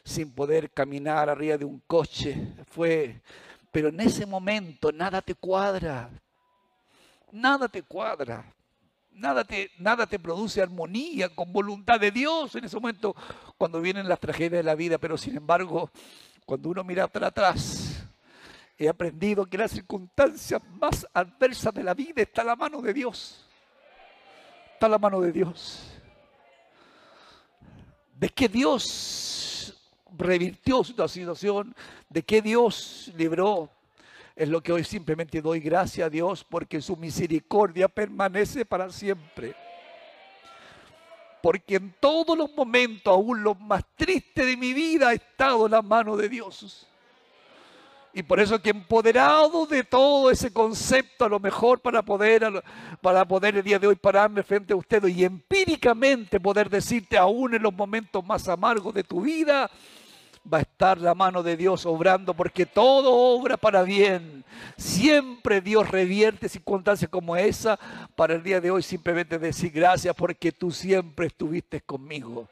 [0.04, 2.54] sin poder caminar arriba de un coche.
[2.68, 3.20] Fue,
[3.72, 6.10] pero en ese momento nada te cuadra,
[7.32, 8.52] nada te cuadra.
[9.10, 13.16] Nada te, nada te produce armonía con voluntad de Dios en ese momento
[13.56, 15.90] cuando vienen las tragedias de la vida, pero sin embargo,
[16.44, 17.85] cuando uno mira para atrás,
[18.78, 22.92] he aprendido que en las circunstancias más adversas de la vida está la mano de
[22.92, 23.46] Dios.
[24.74, 25.82] Está la mano de Dios.
[28.14, 29.74] De que Dios
[30.16, 31.74] revirtió su situación,
[32.08, 33.70] de qué Dios libró.
[34.34, 39.54] Es lo que hoy simplemente doy gracias a Dios porque su misericordia permanece para siempre.
[41.42, 45.80] Porque en todos los momentos, aún los más tristes de mi vida, ha estado la
[45.80, 46.86] mano de Dios.
[48.16, 52.62] Y por eso que empoderado de todo ese concepto, a lo mejor para poder,
[53.02, 57.52] para poder el día de hoy pararme frente a usted y empíricamente poder decirte aún
[57.52, 59.70] en los momentos más amargos de tu vida,
[60.50, 64.46] va a estar la mano de Dios obrando porque todo obra para bien.
[64.78, 67.78] Siempre Dios revierte circunstancias como esa
[68.14, 72.48] para el día de hoy simplemente decir gracias porque tú siempre estuviste conmigo.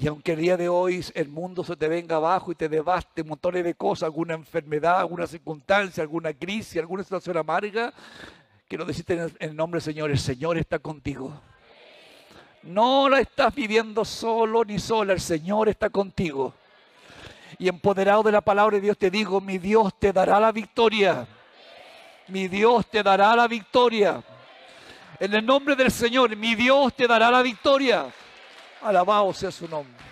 [0.00, 3.24] Y aunque el día de hoy el mundo se te venga abajo y te devaste
[3.24, 7.92] montones de cosas, alguna enfermedad, alguna circunstancia, alguna crisis, alguna situación amarga,
[8.68, 11.32] quiero decirte en el nombre del Señor, el Señor está contigo.
[12.62, 16.54] No la estás viviendo solo ni sola, el Señor está contigo.
[17.58, 21.26] Y empoderado de la palabra de Dios te digo, mi Dios te dará la victoria.
[22.28, 24.22] Mi Dios te dará la victoria.
[25.18, 28.06] En el nombre del Señor, mi Dios te dará la victoria.
[28.82, 30.07] Alabado sea su nombre.